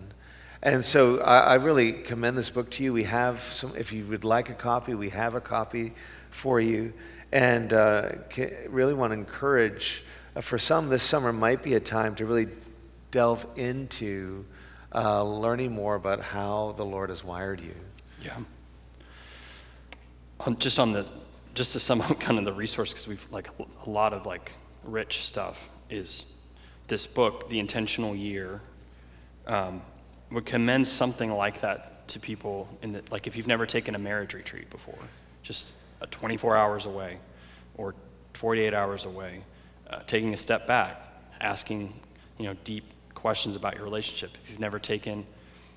And 0.62 0.84
so 0.84 1.20
I, 1.20 1.38
I, 1.38 1.54
really 1.54 1.94
commend 1.94 2.36
this 2.36 2.50
book 2.50 2.70
to 2.72 2.84
you. 2.84 2.92
We 2.92 3.04
have 3.04 3.40
some, 3.40 3.74
if 3.74 3.90
you 3.90 4.04
would 4.06 4.24
like 4.24 4.50
a 4.50 4.54
copy, 4.54 4.94
we 4.94 5.08
have 5.10 5.34
a 5.34 5.40
copy 5.40 5.94
for 6.30 6.60
you. 6.60 6.92
And 7.34 7.72
uh, 7.72 8.10
really 8.68 8.94
want 8.94 9.10
to 9.10 9.18
encourage, 9.18 10.04
uh, 10.36 10.40
for 10.40 10.56
some, 10.56 10.88
this 10.88 11.02
summer 11.02 11.32
might 11.32 11.64
be 11.64 11.74
a 11.74 11.80
time 11.80 12.14
to 12.14 12.26
really 12.26 12.46
delve 13.10 13.44
into 13.56 14.44
uh, 14.94 15.24
learning 15.24 15.72
more 15.72 15.96
about 15.96 16.20
how 16.20 16.74
the 16.76 16.84
Lord 16.84 17.10
has 17.10 17.24
wired 17.24 17.60
you. 17.60 17.74
Yeah. 18.22 18.36
Um, 20.46 20.56
just 20.58 20.78
on 20.78 20.92
the, 20.92 21.08
just 21.54 21.72
to 21.72 21.80
sum 21.80 22.00
up 22.02 22.20
kind 22.20 22.38
of 22.38 22.44
the 22.44 22.52
resource, 22.52 22.92
because 22.92 23.08
we've 23.08 23.26
like 23.32 23.48
a 23.84 23.90
lot 23.90 24.12
of 24.12 24.26
like 24.26 24.52
rich 24.84 25.26
stuff 25.26 25.68
is 25.90 26.26
this 26.86 27.04
book, 27.04 27.48
The 27.48 27.58
Intentional 27.58 28.14
Year, 28.14 28.60
um, 29.48 29.82
would 30.30 30.46
commend 30.46 30.86
something 30.86 31.32
like 31.32 31.62
that 31.62 32.06
to 32.08 32.20
people 32.20 32.68
in 32.80 32.92
the, 32.92 33.02
like 33.10 33.26
if 33.26 33.34
you've 33.36 33.48
never 33.48 33.66
taken 33.66 33.96
a 33.96 33.98
marriage 33.98 34.34
retreat 34.34 34.70
before, 34.70 34.98
just 35.42 35.72
24 36.06 36.56
hours 36.56 36.86
away 36.86 37.18
or 37.76 37.94
48 38.34 38.74
hours 38.74 39.04
away, 39.04 39.42
uh, 39.90 40.00
taking 40.06 40.34
a 40.34 40.36
step 40.36 40.66
back, 40.66 41.06
asking, 41.40 41.92
you 42.38 42.46
know, 42.46 42.54
deep 42.64 42.84
questions 43.14 43.56
about 43.56 43.74
your 43.74 43.84
relationship, 43.84 44.36
if 44.42 44.50
you've 44.50 44.60
never 44.60 44.78
taken, 44.78 45.26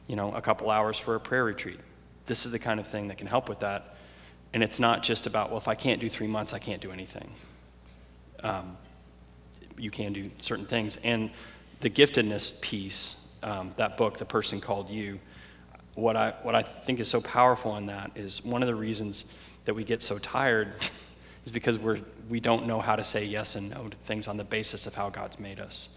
you 0.08 0.16
know, 0.16 0.34
a 0.34 0.42
couple 0.42 0.70
hours 0.70 0.98
for 0.98 1.16
a 1.16 1.20
prayer 1.20 1.44
retreat, 1.44 1.80
this 2.26 2.46
is 2.46 2.52
the 2.52 2.60
kind 2.60 2.80
of 2.80 2.88
thing 2.88 3.08
that 3.08 3.18
can 3.18 3.28
help 3.28 3.48
with 3.50 3.60
that. 3.60 3.96
And 4.54 4.64
it's 4.64 4.80
not 4.80 5.04
just 5.04 5.28
about, 5.28 5.50
well, 5.50 5.58
if 5.58 5.68
I 5.68 5.76
can't 5.76 6.02
do 6.02 6.10
three 6.10 6.28
months, 6.28 6.54
I 6.54 6.60
can't 6.60 6.82
do 6.82 6.92
anything. 6.92 7.30
Um, 8.44 8.78
you 9.78 9.92
can 9.92 10.14
do 10.14 10.32
certain 10.40 10.66
things. 10.66 10.98
And 11.04 11.30
the 11.80 11.90
giftedness 11.90 12.60
piece, 12.62 13.24
um, 13.44 13.74
that 13.78 13.98
book, 13.98 14.18
The 14.18 14.26
Person 14.26 14.60
Called 14.60 14.90
You, 14.90 15.20
what 15.96 16.16
I, 16.16 16.34
what 16.44 16.56
I 16.56 16.62
think 16.62 17.00
is 17.00 17.08
so 17.08 17.22
powerful 17.22 17.76
in 17.78 17.88
that 17.88 18.12
is 18.16 18.44
one 18.44 18.62
of 18.62 18.68
the 18.68 18.76
reasons 18.76 19.26
that 19.68 19.74
we 19.74 19.84
get 19.84 20.02
so 20.02 20.18
tired 20.18 20.74
is 21.46 21.52
because 21.52 21.78
we're, 21.78 22.00
we 22.30 22.40
don't 22.40 22.66
know 22.66 22.80
how 22.80 22.96
to 22.96 23.04
say 23.04 23.26
yes 23.26 23.56
and 23.56 23.70
no 23.70 23.90
to 23.90 23.98
things 23.98 24.28
on 24.30 24.38
the 24.38 24.44
basis 24.46 24.88
of 24.88 24.96
how 24.96 25.10
God's 25.10 25.40
made 25.40 25.60
us. 25.60 25.90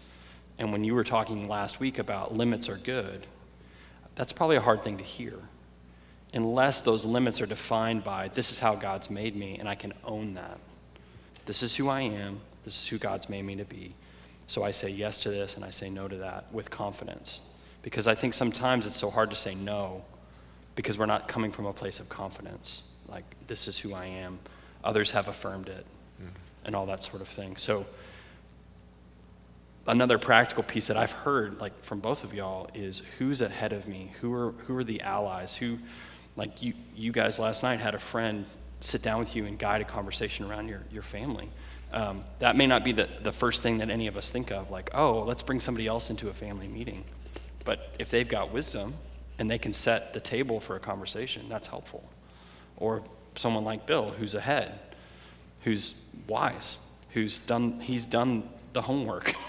And 0.59 0.73
when 0.73 0.83
you 0.83 0.93
were 0.93 1.05
talking 1.05 1.47
last 1.47 1.79
week 1.79 1.97
about 1.97 2.35
limits 2.35 2.67
are 2.67 2.75
good, 2.75 3.25
that's 4.15 4.33
probably 4.33 4.57
a 4.57 4.61
hard 4.61 4.83
thing 4.83 4.97
to 4.97 5.03
hear. 5.05 5.35
Unless 6.33 6.81
those 6.81 7.05
limits 7.05 7.39
are 7.39 7.45
defined 7.45 8.03
by 8.03 8.27
this 8.27 8.51
is 8.51 8.59
how 8.59 8.75
God's 8.75 9.09
made 9.09 9.37
me, 9.37 9.57
and 9.57 9.69
I 9.69 9.75
can 9.75 9.93
own 10.03 10.33
that. 10.33 10.59
This 11.45 11.63
is 11.63 11.73
who 11.75 11.87
I 11.87 12.01
am, 12.01 12.41
this 12.65 12.75
is 12.75 12.87
who 12.89 12.97
God's 12.97 13.29
made 13.29 13.43
me 13.43 13.55
to 13.55 13.65
be. 13.65 13.95
So 14.47 14.63
I 14.63 14.71
say 14.71 14.89
yes 14.89 15.17
to 15.19 15.29
this 15.29 15.55
and 15.55 15.63
I 15.63 15.69
say 15.69 15.89
no 15.89 16.09
to 16.09 16.17
that 16.17 16.51
with 16.51 16.69
confidence. 16.69 17.39
Because 17.83 18.05
I 18.05 18.15
think 18.15 18.33
sometimes 18.33 18.85
it's 18.85 18.97
so 18.97 19.09
hard 19.09 19.29
to 19.29 19.35
say 19.37 19.55
no 19.55 20.03
because 20.75 20.97
we're 20.97 21.05
not 21.05 21.29
coming 21.29 21.51
from 21.53 21.65
a 21.65 21.73
place 21.73 22.01
of 22.01 22.09
confidence. 22.09 22.83
Like, 23.11 23.25
this 23.47 23.67
is 23.67 23.77
who 23.77 23.93
I 23.93 24.05
am. 24.05 24.39
Others 24.83 25.11
have 25.11 25.27
affirmed 25.27 25.69
it, 25.69 25.85
mm-hmm. 26.19 26.29
and 26.65 26.75
all 26.75 26.87
that 26.87 27.03
sort 27.03 27.21
of 27.21 27.27
thing. 27.27 27.57
So, 27.57 27.85
another 29.85 30.17
practical 30.17 30.63
piece 30.63 30.87
that 30.87 30.97
I've 30.97 31.11
heard 31.11 31.59
like 31.59 31.83
from 31.83 31.99
both 31.99 32.23
of 32.23 32.33
y'all 32.33 32.69
is 32.73 33.03
who's 33.17 33.41
ahead 33.41 33.73
of 33.73 33.87
me? 33.87 34.11
Who 34.21 34.33
are 34.33 34.51
who 34.53 34.77
are 34.77 34.83
the 34.83 35.01
allies? 35.01 35.55
Who 35.55 35.77
like 36.35 36.63
you 36.63 36.73
you 36.95 37.11
guys 37.11 37.37
last 37.37 37.61
night 37.61 37.79
had 37.79 37.93
a 37.93 37.99
friend 37.99 38.45
sit 38.81 39.01
down 39.01 39.19
with 39.19 39.35
you 39.35 39.45
and 39.45 39.57
guide 39.57 39.81
a 39.81 39.85
conversation 39.85 40.45
around 40.45 40.67
your, 40.67 40.81
your 40.91 41.03
family. 41.03 41.47
Um, 41.93 42.23
that 42.39 42.55
may 42.55 42.67
not 42.67 42.83
be 42.83 42.91
the, 42.93 43.07
the 43.21 43.31
first 43.31 43.63
thing 43.63 43.77
that 43.79 43.89
any 43.89 44.07
of 44.07 44.17
us 44.17 44.31
think 44.31 44.51
of, 44.51 44.71
like, 44.71 44.89
oh, 44.93 45.23
let's 45.23 45.43
bring 45.43 45.59
somebody 45.59 45.87
else 45.87 46.09
into 46.09 46.29
a 46.29 46.33
family 46.33 46.67
meeting. 46.67 47.03
But 47.65 47.95
if 47.99 48.09
they've 48.09 48.27
got 48.27 48.51
wisdom 48.51 48.93
and 49.37 49.49
they 49.49 49.57
can 49.57 49.73
set 49.73 50.13
the 50.13 50.19
table 50.19 50.59
for 50.59 50.75
a 50.75 50.79
conversation, 50.79 51.47
that's 51.47 51.67
helpful. 51.67 52.09
Or 52.81 53.03
someone 53.35 53.63
like 53.63 53.85
Bill, 53.85 54.09
who's 54.09 54.35
ahead, 54.35 54.77
who's 55.63 55.93
wise, 56.27 56.77
who's 57.11 57.37
done, 57.37 57.79
he's 57.79 58.05
done 58.05 58.49
the 58.73 58.81
homework. 58.81 59.33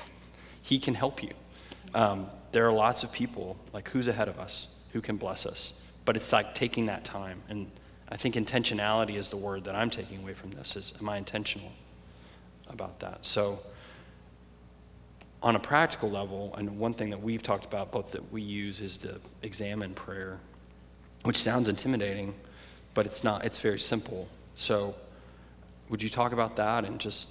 He 0.65 0.79
can 0.79 0.95
help 0.95 1.25
you. 1.25 1.33
Um, 1.93 2.29
there 2.53 2.67
are 2.67 2.73
lots 2.73 3.03
of 3.03 3.13
people, 3.13 3.59
like 3.73 3.89
who's 3.91 4.07
ahead 4.07 4.29
of 4.29 4.39
us, 4.39 4.69
who 4.93 5.01
can 5.01 5.17
bless 5.17 5.45
us. 5.45 5.75
But 6.05 6.17
it's 6.17 6.33
like 6.33 6.55
taking 6.55 6.87
that 6.87 7.05
time. 7.05 7.43
And 7.49 7.69
I 8.09 8.17
think 8.17 8.37
intentionality 8.37 9.17
is 9.17 9.29
the 9.29 9.37
word 9.37 9.65
that 9.65 9.75
I'm 9.75 9.91
taking 9.91 10.23
away 10.23 10.35
from 10.35 10.53
this 10.53 10.77
is 10.77 10.95
am 11.01 11.09
I 11.09 11.19
intentional 11.19 11.73
about 12.69 13.01
that? 13.01 13.25
So 13.27 13.59
on 15.43 15.57
a 15.57 15.61
practical 15.61 16.11
level, 16.11 16.55
and 16.57 16.79
one 16.79 16.95
thing 16.95 17.11
that 17.11 17.21
we've 17.21 17.43
talked 17.43 17.65
about, 17.65 17.91
both 17.91 18.13
that 18.13 18.33
we 18.33 18.43
use, 18.43 18.81
is 18.81 18.99
the 18.99 19.19
examen 19.43 19.93
prayer, 19.95 20.39
which 21.25 21.37
sounds 21.37 21.69
intimidating, 21.69 22.35
but 22.95 23.07
it's 23.07 23.25
not. 23.25 23.45
It's 23.45 23.59
very 23.59 23.81
simple. 23.81 24.29
So, 24.55 24.95
would 25.89 26.03
you 26.03 26.09
talk 26.09 26.33
about 26.33 26.57
that 26.57 26.85
and 26.85 26.99
just 27.01 27.29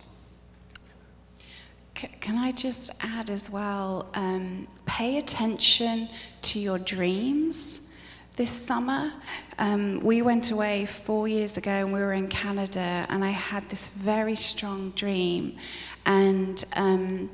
Can 1.93 2.37
I 2.37 2.51
just 2.51 2.91
add 3.03 3.29
as 3.29 3.49
well? 3.49 4.09
Um, 4.15 4.67
pay 4.85 5.17
attention 5.17 6.07
to 6.43 6.59
your 6.59 6.79
dreams 6.79 7.91
this 8.35 8.49
summer. 8.49 9.11
Um, 9.59 9.99
we 9.99 10.21
went 10.21 10.51
away 10.51 10.85
four 10.85 11.27
years 11.27 11.57
ago 11.57 11.71
and 11.71 11.93
we 11.93 11.99
were 11.99 12.13
in 12.13 12.27
Canada, 12.27 13.05
and 13.09 13.23
I 13.23 13.29
had 13.29 13.67
this 13.69 13.89
very 13.89 14.35
strong 14.35 14.91
dream. 14.91 15.57
And 16.05 16.63
um, 16.75 17.29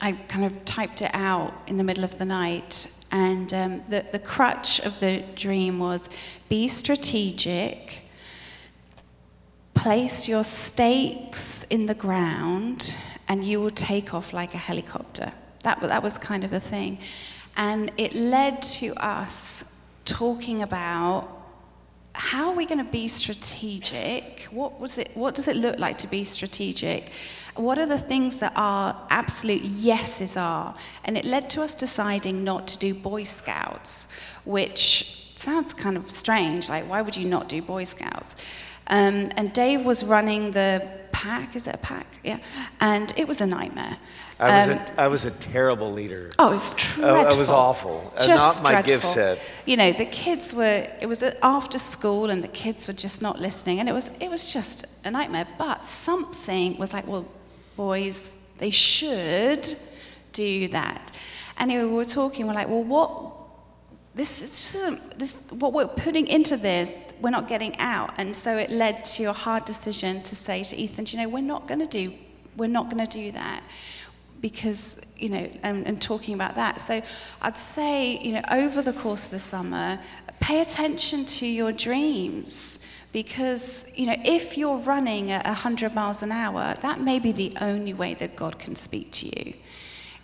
I 0.00 0.12
kind 0.12 0.44
of 0.44 0.64
typed 0.64 1.02
it 1.02 1.10
out 1.14 1.52
in 1.66 1.76
the 1.76 1.84
middle 1.84 2.04
of 2.04 2.18
the 2.18 2.24
night. 2.24 2.92
And 3.12 3.52
um, 3.54 3.82
the, 3.88 4.06
the 4.12 4.18
crutch 4.18 4.80
of 4.80 5.00
the 5.00 5.22
dream 5.34 5.78
was 5.78 6.08
be 6.48 6.68
strategic, 6.68 8.02
place 9.74 10.28
your 10.28 10.44
stakes 10.44 11.64
in 11.64 11.86
the 11.86 11.94
ground, 11.94 12.96
and 13.28 13.44
you 13.44 13.60
will 13.60 13.70
take 13.70 14.12
off 14.12 14.32
like 14.32 14.54
a 14.54 14.58
helicopter. 14.58 15.32
That, 15.62 15.80
that 15.80 16.02
was 16.02 16.18
kind 16.18 16.44
of 16.44 16.50
the 16.50 16.60
thing. 16.60 16.98
And 17.56 17.90
it 17.96 18.14
led 18.14 18.60
to 18.62 18.92
us 18.96 19.76
talking 20.04 20.62
about 20.62 21.32
how 22.12 22.50
are 22.50 22.56
we 22.56 22.64
going 22.64 22.78
to 22.78 22.90
be 22.90 23.08
strategic? 23.08 24.46
What, 24.50 24.80
was 24.80 24.96
it, 24.98 25.10
what 25.14 25.34
does 25.34 25.48
it 25.48 25.56
look 25.56 25.78
like 25.78 25.98
to 25.98 26.06
be 26.06 26.24
strategic? 26.24 27.12
What 27.56 27.78
are 27.78 27.86
the 27.86 27.98
things 27.98 28.36
that 28.38 28.52
our 28.56 28.96
absolute 29.10 29.62
yeses 29.62 30.36
are? 30.36 30.74
And 31.04 31.16
it 31.16 31.24
led 31.24 31.48
to 31.50 31.62
us 31.62 31.74
deciding 31.74 32.44
not 32.44 32.66
to 32.68 32.78
do 32.78 32.94
Boy 32.94 33.22
Scouts, 33.24 34.08
which 34.44 35.32
sounds 35.36 35.72
kind 35.74 35.96
of 35.96 36.10
strange. 36.10 36.68
Like, 36.68 36.84
why 36.88 37.02
would 37.02 37.16
you 37.16 37.28
not 37.28 37.48
do 37.48 37.62
Boy 37.62 37.84
Scouts? 37.84 38.36
Um, 38.88 39.28
and 39.36 39.52
Dave 39.52 39.84
was 39.84 40.04
running 40.04 40.52
the 40.52 40.86
pack. 41.12 41.56
Is 41.56 41.66
it 41.66 41.74
a 41.74 41.78
pack? 41.78 42.06
Yeah. 42.22 42.38
And 42.80 43.12
it 43.16 43.26
was 43.26 43.40
a 43.40 43.46
nightmare. 43.46 43.96
I 44.38 44.66
was, 44.66 44.76
Um, 44.76 44.84
a, 44.98 45.00
I 45.00 45.06
was 45.08 45.24
a 45.24 45.30
terrible 45.30 45.90
leader. 45.90 46.28
Oh, 46.38 46.50
it 46.50 46.52
was 46.52 46.74
Oh, 46.74 46.76
dreadful. 47.00 47.32
it 47.34 47.38
was 47.38 47.48
awful. 47.50 48.12
Uh, 48.16 48.22
Just 48.26 48.62
not 48.62 48.72
my 48.72 48.82
gift 48.82 49.06
set. 49.06 49.38
You 49.64 49.78
know, 49.78 49.92
the 49.92 50.04
kids 50.04 50.54
were. 50.54 50.86
It 51.00 51.06
was 51.06 51.22
after 51.42 51.78
school, 51.78 52.28
and 52.28 52.44
the 52.44 52.48
kids 52.48 52.86
were 52.86 52.92
just 52.92 53.22
not 53.22 53.40
listening, 53.40 53.80
and 53.80 53.88
it 53.88 53.92
was. 53.92 54.10
It 54.20 54.28
was 54.30 54.52
just 54.52 54.84
a 55.06 55.10
nightmare. 55.10 55.46
But 55.56 55.88
something 55.88 56.76
was 56.76 56.92
like, 56.92 57.06
well, 57.06 57.24
boys, 57.76 58.36
they 58.58 58.70
should 58.70 59.74
do 60.32 60.68
that. 60.68 61.12
Anyway, 61.58 61.84
we 61.84 61.94
were 61.94 62.04
talking. 62.04 62.46
We're 62.46 62.54
like, 62.54 62.68
well, 62.68 62.84
what? 62.84 63.32
This 64.14 64.42
is 64.42 64.50
just 64.50 65.18
this. 65.18 65.42
What 65.50 65.72
we're 65.72 65.86
putting 65.86 66.26
into 66.26 66.56
this, 66.56 66.98
we're 67.20 67.30
not 67.30 67.48
getting 67.48 67.78
out, 67.78 68.18
and 68.18 68.34
so 68.34 68.56
it 68.56 68.70
led 68.70 69.04
to 69.16 69.24
a 69.24 69.32
hard 69.32 69.64
decision 69.66 70.22
to 70.22 70.34
say 70.34 70.62
to 70.64 70.76
Ethan, 70.76 71.04
"Do 71.04 71.16
you 71.16 71.22
know, 71.22 71.28
we're 71.28 71.42
not 71.42 71.68
going 71.68 71.80
to 71.80 71.86
do. 71.86 72.12
We're 72.56 72.68
not 72.68 72.90
going 72.90 73.06
to 73.06 73.18
do 73.18 73.32
that 73.32 73.62
because 74.40 75.00
you 75.16 75.28
know 75.28 75.48
and, 75.62 75.86
and 75.86 76.00
talking 76.00 76.34
about 76.34 76.54
that 76.56 76.80
so 76.80 77.00
i'd 77.42 77.56
say 77.56 78.18
you 78.18 78.32
know 78.32 78.42
over 78.50 78.82
the 78.82 78.92
course 78.92 79.24
of 79.26 79.30
the 79.30 79.38
summer 79.38 79.98
pay 80.40 80.60
attention 80.60 81.24
to 81.24 81.46
your 81.46 81.72
dreams 81.72 82.86
because 83.16 83.90
you 83.94 84.06
know 84.06 84.16
if 84.26 84.58
you're 84.58 84.76
running 84.80 85.30
at 85.30 85.46
100 85.46 85.94
miles 85.94 86.22
an 86.22 86.30
hour 86.30 86.74
that 86.82 87.00
may 87.00 87.18
be 87.18 87.32
the 87.32 87.50
only 87.62 87.94
way 87.94 88.12
that 88.12 88.36
god 88.36 88.58
can 88.58 88.74
speak 88.76 89.10
to 89.10 89.24
you 89.26 89.54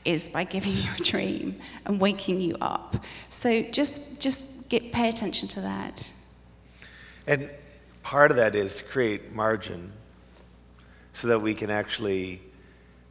is 0.04 0.28
by 0.28 0.44
giving 0.44 0.72
you 0.82 0.90
a 0.98 1.02
dream 1.02 1.56
and 1.86 1.98
waking 1.98 2.38
you 2.38 2.54
up 2.60 2.96
so 3.30 3.62
just 3.78 4.20
just 4.20 4.68
get 4.68 4.92
pay 4.92 5.08
attention 5.08 5.48
to 5.48 5.60
that 5.60 6.12
And 7.26 7.50
part 8.02 8.30
of 8.30 8.36
that 8.36 8.54
is 8.54 8.76
to 8.76 8.84
create 8.84 9.32
margin 9.32 9.92
so 11.12 11.28
that 11.28 11.40
we 11.40 11.54
can 11.54 11.70
actually 11.70 12.42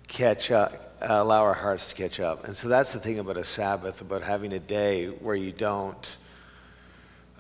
catch 0.08 0.52
up, 0.52 0.98
allow 1.02 1.44
our 1.44 1.54
hearts 1.54 1.90
to 1.90 1.96
catch 1.96 2.20
up. 2.20 2.46
And 2.46 2.56
so 2.56 2.68
that's 2.68 2.92
the 2.92 3.00
thing 3.00 3.20
about 3.20 3.38
a 3.38 3.44
Sabbath, 3.44 4.02
about 4.02 4.24
having 4.24 4.54
a 4.54 4.60
day 4.60 5.08
where 5.08 5.36
you 5.36 5.52
don't, 5.52 6.18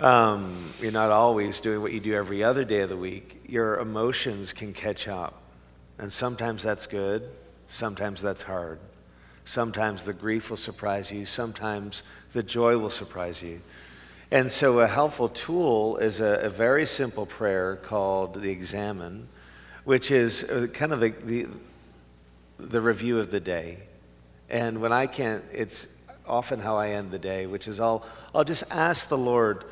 um, 0.02 0.58
you're 0.80 0.92
not 0.92 1.12
always 1.12 1.62
doing 1.62 1.82
what 1.82 1.94
you 1.94 2.00
do 2.00 2.16
every 2.16 2.44
other 2.44 2.66
day 2.66 2.80
of 2.80 2.90
the 2.90 2.98
week. 2.98 3.44
Your 3.48 3.80
emotions 3.80 4.52
can 4.52 4.74
catch 4.74 5.08
up. 5.08 5.40
And 6.00 6.12
sometimes 6.12 6.64
that's 6.64 6.88
good, 6.88 7.30
sometimes 7.68 8.22
that's 8.22 8.42
hard. 8.42 8.80
Sometimes 9.46 10.04
the 10.04 10.14
grief 10.14 10.50
will 10.50 10.58
surprise 10.58 11.12
you, 11.12 11.26
sometimes 11.26 12.02
the 12.32 12.42
joy 12.42 12.78
will 12.80 12.90
surprise 12.90 13.44
you. 13.44 13.62
And 14.32 14.50
so, 14.50 14.80
a 14.80 14.88
helpful 14.88 15.30
tool 15.30 15.98
is 15.98 16.20
a, 16.20 16.40
a 16.44 16.50
very 16.50 16.86
simple 16.86 17.26
prayer 17.26 17.76
called 17.76 18.42
the 18.42 18.50
Examen, 18.50 19.28
which 19.84 20.10
is 20.10 20.46
uh, 20.46 20.68
kind 20.74 20.94
of 20.94 21.00
the, 21.00 21.10
the, 21.10 21.48
the 22.58 22.82
review 22.82 23.20
of 23.20 23.30
the 23.30 23.42
day. 23.42 23.78
And 24.50 24.82
when 24.82 24.94
I 24.94 25.06
can't, 25.06 25.44
it's 25.52 25.98
often 26.26 26.60
how 26.60 26.78
I 26.78 26.92
end 26.92 27.12
the 27.12 27.20
day, 27.20 27.46
which 27.46 27.68
is 27.68 27.80
I'll, 27.80 28.06
I'll 28.34 28.46
just 28.46 28.64
ask 28.72 29.10
the 29.10 29.18
Lord 29.18 29.66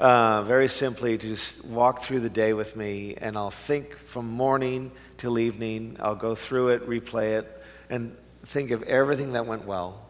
uh, 0.00 0.42
very 0.44 0.66
simply 0.66 1.18
to 1.18 1.28
just 1.28 1.62
walk 1.66 2.02
through 2.02 2.20
the 2.20 2.30
day 2.30 2.54
with 2.54 2.74
me, 2.74 3.16
and 3.18 3.36
I'll 3.36 3.50
think 3.50 3.94
from 3.94 4.30
morning 4.30 4.92
till 5.18 5.38
evening. 5.38 5.98
I'll 6.00 6.14
go 6.14 6.34
through 6.34 6.68
it, 6.68 6.88
replay 6.88 7.38
it, 7.38 7.62
and 7.90 8.16
think 8.42 8.70
of 8.70 8.82
everything 8.84 9.34
that 9.34 9.44
went 9.44 9.66
well 9.66 10.00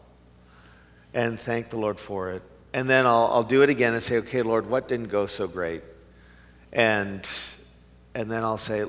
and 1.13 1.37
thank 1.37 1.71
the 1.71 1.77
Lord 1.77 1.99
for 1.99 2.31
it. 2.31 2.41
And 2.73 2.89
then 2.89 3.05
I'll, 3.05 3.27
I'll 3.33 3.43
do 3.43 3.63
it 3.63 3.69
again 3.69 3.93
and 3.93 4.01
say, 4.01 4.19
okay, 4.19 4.41
Lord, 4.43 4.69
what 4.69 4.87
didn't 4.87 5.09
go 5.09 5.27
so 5.27 5.45
great? 5.45 5.83
And, 6.71 7.29
and 8.15 8.31
then 8.31 8.45
I'll 8.45 8.57
say, 8.57 8.85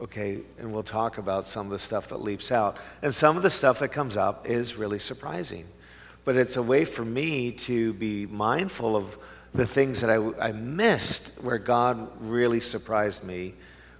okay, 0.00 0.40
and 0.58 0.72
we'll 0.72 0.82
talk 0.82 1.18
about 1.18 1.46
some 1.46 1.66
of 1.66 1.70
the 1.70 1.78
stuff 1.78 2.08
that 2.08 2.20
leaps 2.20 2.50
out. 2.50 2.78
And 3.00 3.14
some 3.14 3.36
of 3.36 3.44
the 3.44 3.50
stuff 3.50 3.78
that 3.78 3.90
comes 3.92 4.16
up 4.16 4.48
is 4.48 4.74
really 4.74 4.98
surprising. 4.98 5.66
But 6.24 6.36
it's 6.36 6.56
a 6.56 6.62
way 6.62 6.84
for 6.84 7.04
me 7.04 7.52
to 7.52 7.92
be 7.92 8.26
mindful 8.26 8.96
of 8.96 9.16
the 9.52 9.66
things 9.66 10.00
that 10.00 10.10
I, 10.10 10.48
I 10.48 10.52
missed 10.52 11.42
where 11.42 11.58
God 11.58 12.08
really 12.20 12.60
surprised 12.60 13.24
me 13.24 13.54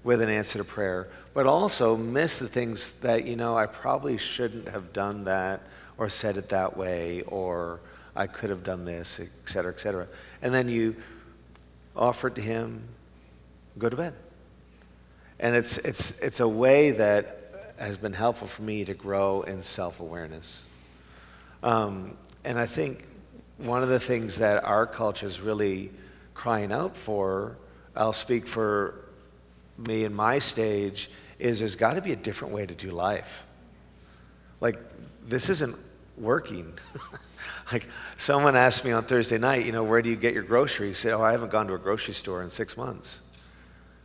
with 0.05 0.23
an 0.23 0.29
answer 0.29 0.59
to 0.59 0.65
prayer, 0.65 1.09
but 1.35 1.47
also 1.47 1.97
miss 1.97 2.39
the 2.39 2.49
things 2.49 3.01
that, 3.01 3.25
you 3.25 3.37
know, 3.37 3.57
I 3.57 3.67
probably 3.67 4.17
shouldn't 4.17 4.69
have 4.69 4.93
done 4.93 5.25
that 5.25 5.61
or 5.99 6.09
said 6.09 6.37
it 6.37 6.49
that 6.51 6.77
way 6.77 7.23
or 7.23 7.81
I 8.17 8.27
could 8.27 8.51
have 8.51 8.65
done 8.65 8.85
this, 8.85 9.21
et 9.21 9.29
cetera, 9.45 9.73
et 9.73 9.81
cetera. 9.81 10.07
And 10.43 10.55
then 10.55 10.69
you 10.69 10.97
offer 11.97 12.29
it 12.29 12.35
to 12.37 12.41
Him, 12.41 12.83
go 13.79 13.89
to 13.89 13.97
bed. 13.97 14.15
And 15.39 15.55
it's, 15.55 15.79
it's, 15.79 16.21
it's 16.21 16.41
a 16.41 16.49
way 16.49 16.93
that 16.93 17.75
has 17.79 17.97
been 17.97 18.13
helpful 18.13 18.47
for 18.47 18.63
me 18.63 18.85
to 18.85 18.95
grow 18.95 19.43
in 19.43 19.63
self 19.63 20.01
awareness. 20.01 20.67
Um, 21.63 22.17
and 22.45 22.59
I 22.59 22.67
think 22.67 23.07
one 23.61 23.83
of 23.83 23.89
the 23.89 24.01
things 24.01 24.39
that 24.39 24.65
our 24.65 24.87
culture 24.87 25.27
is 25.27 25.41
really 25.41 25.91
crying 26.35 26.73
out 26.73 26.97
for, 26.97 27.57
I'll 27.95 28.13
speak 28.13 28.47
for 28.47 29.05
me 29.77 30.05
and 30.05 30.15
my 30.15 30.39
stage, 30.39 31.11
is 31.39 31.59
there's 31.59 31.77
got 31.77 31.95
to 31.95 32.03
be 32.03 32.13
a 32.13 32.17
different 32.17 32.55
way 32.55 32.65
to 32.67 32.75
do 32.75 32.91
life. 32.91 33.45
Like, 34.61 34.79
this 35.27 35.51
isn't 35.51 35.77
working. 36.17 36.73
like, 37.73 37.87
someone 38.17 38.57
asked 38.57 38.85
me 38.85 38.93
on 38.93 39.05
Thursday 39.05 39.39
night, 39.39 39.67
you 39.67 39.73
know, 39.73 39.85
where 39.85 40.03
do 40.03 40.09
you 40.09 40.17
get 40.17 40.35
your 40.35 40.43
groceries? 40.43 40.99
I 40.99 41.09
say, 41.09 41.13
oh, 41.13 41.23
I 41.23 41.33
haven't 41.33 41.51
gone 41.51 41.67
to 41.69 41.75
a 41.75 41.79
grocery 41.79 42.15
store 42.15 42.43
in 42.43 42.51
six 42.51 42.77
months. 42.77 43.23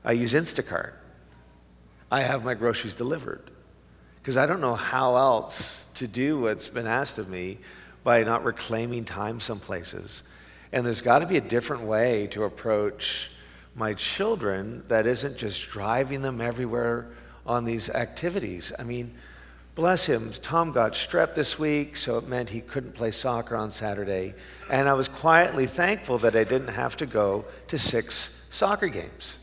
I 0.03 0.13
use 0.13 0.33
Instacart. 0.33 0.93
I 2.11 2.21
have 2.21 2.43
my 2.43 2.53
groceries 2.53 2.93
delivered 2.93 3.49
because 4.21 4.37
I 4.37 4.45
don't 4.45 4.61
know 4.61 4.75
how 4.75 5.15
else 5.15 5.85
to 5.95 6.07
do 6.07 6.39
what's 6.39 6.67
been 6.67 6.87
asked 6.87 7.17
of 7.17 7.29
me 7.29 7.57
by 8.05 8.23
not 8.23 8.45
reclaiming 8.45 9.03
time 9.03 9.39
some 9.39 9.59
places. 9.59 10.21
And 10.71 10.85
there's 10.85 11.01
got 11.01 11.19
to 11.19 11.25
be 11.25 11.37
a 11.37 11.41
different 11.41 11.83
way 11.83 12.27
to 12.27 12.43
approach 12.43 13.31
my 13.73 13.95
children 13.95 14.83
that 14.87 15.07
isn't 15.07 15.37
just 15.37 15.67
driving 15.69 16.21
them 16.21 16.39
everywhere 16.39 17.09
on 17.47 17.65
these 17.65 17.89
activities. 17.89 18.71
I 18.77 18.83
mean, 18.83 19.15
bless 19.73 20.05
him, 20.05 20.31
Tom 20.43 20.71
got 20.71 20.93
strep 20.93 21.33
this 21.33 21.57
week, 21.57 21.97
so 21.97 22.19
it 22.19 22.27
meant 22.27 22.49
he 22.49 22.61
couldn't 22.61 22.93
play 22.93 23.09
soccer 23.09 23.55
on 23.55 23.71
Saturday. 23.71 24.35
And 24.69 24.87
I 24.87 24.93
was 24.93 25.07
quietly 25.07 25.65
thankful 25.65 26.19
that 26.19 26.35
I 26.35 26.43
didn't 26.43 26.69
have 26.69 26.95
to 26.97 27.07
go 27.07 27.45
to 27.69 27.79
six 27.79 28.47
soccer 28.51 28.87
games. 28.87 29.39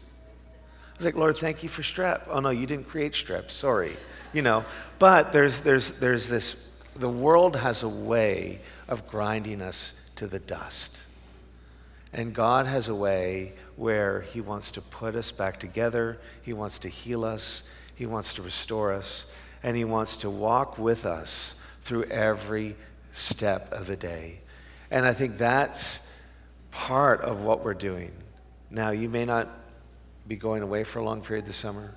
I 0.95 0.99
was 0.99 1.05
like, 1.05 1.17
Lord, 1.17 1.37
thank 1.37 1.65
you 1.65 1.69
for 1.69 1.83
strep. 1.83 2.29
Oh 2.29 2.39
no, 2.39 2.51
you 2.51 2.67
didn't 2.67 2.89
create 2.89 3.13
strep. 3.13 3.51
Sorry. 3.51 3.97
You 4.33 4.43
know, 4.43 4.65
but 5.01 5.33
there's 5.33 5.61
there's 5.61 5.99
there's 5.99 6.29
this 6.29 6.72
the 6.95 7.09
world 7.09 7.57
has 7.57 7.83
a 7.83 7.89
way 7.89 8.61
of 8.89 9.07
grinding 9.09 9.63
us 9.63 10.11
to 10.17 10.27
the 10.27 10.39
dust. 10.39 11.03
And 12.13 12.35
God 12.35 12.67
has 12.67 12.89
a 12.89 12.95
way 12.95 13.55
where 13.77 14.21
he 14.21 14.41
wants 14.41 14.73
to 14.73 14.83
put 14.83 15.15
us 15.15 15.33
back 15.33 15.59
together. 15.59 16.19
He 16.43 16.53
wants 16.53 16.79
to 16.81 16.89
heal 16.89 17.25
us. 17.25 17.69
He 17.95 18.05
wants 18.05 18.35
to 18.35 18.43
restore 18.43 18.93
us. 18.93 19.27
And 19.63 19.77
he 19.77 19.85
wants 19.85 20.17
to 20.19 20.31
walk 20.31 20.77
with 20.77 21.07
us 21.07 21.61
through 21.83 22.05
every 22.05 22.77
step 23.13 23.73
of 23.73 23.87
the 23.87 23.97
day. 23.97 24.41
And 24.91 25.07
I 25.07 25.15
think 25.15 25.39
that's 25.39 26.11
part 26.71 27.23
of 27.23 27.45
what 27.45 27.65
we're 27.65 27.75
doing. 27.75 28.13
Now, 28.71 28.91
you 28.91 29.09
may 29.09 29.25
not 29.25 29.49
be 30.29 30.37
going 30.37 30.63
away 30.63 30.85
for 30.85 30.99
a 30.99 31.05
long 31.05 31.23
period 31.23 31.47
this 31.47 31.57
summer, 31.57 31.95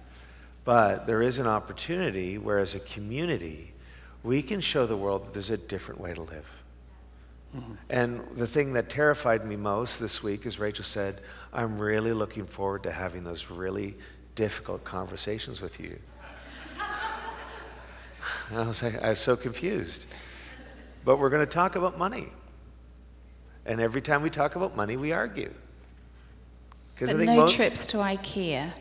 but 0.63 1.07
there 1.07 1.21
is 1.21 1.39
an 1.39 1.47
opportunity 1.47 2.37
where, 2.37 2.59
as 2.59 2.73
a 2.73 2.79
community, 2.79 3.73
we 4.25 4.41
can 4.41 4.59
show 4.59 4.87
the 4.87 4.97
world 4.97 5.25
that 5.25 5.33
there's 5.33 5.51
a 5.51 5.57
different 5.57 6.01
way 6.01 6.13
to 6.13 6.21
live. 6.21 6.63
Mm-hmm. 7.55 7.73
And 7.89 8.27
the 8.35 8.47
thing 8.47 8.73
that 8.73 8.89
terrified 8.89 9.45
me 9.45 9.55
most 9.55 9.99
this 9.99 10.23
week, 10.23 10.45
is 10.45 10.59
Rachel 10.59 10.83
said, 10.83 11.21
I'm 11.53 11.77
really 11.77 12.11
looking 12.11 12.45
forward 12.45 12.83
to 12.83 12.91
having 12.91 13.23
those 13.23 13.51
really 13.51 13.95
difficult 14.33 14.83
conversations 14.83 15.61
with 15.61 15.79
you. 15.79 15.97
I 18.51 18.65
was, 18.67 18.81
like, 18.81 19.01
I 19.01 19.09
was 19.09 19.19
so 19.19 19.35
confused. 19.35 20.05
But 21.05 21.19
we're 21.19 21.29
going 21.29 21.45
to 21.45 21.51
talk 21.51 21.75
about 21.75 21.99
money. 21.99 22.27
And 23.67 23.79
every 23.79 24.01
time 24.01 24.23
we 24.23 24.31
talk 24.31 24.55
about 24.55 24.75
money, 24.75 24.97
we 24.97 25.11
argue. 25.11 25.53
But 26.99 27.15
no 27.15 27.35
most, 27.35 27.55
trips 27.55 27.85
to 27.87 27.97
IKEA, 27.97 28.71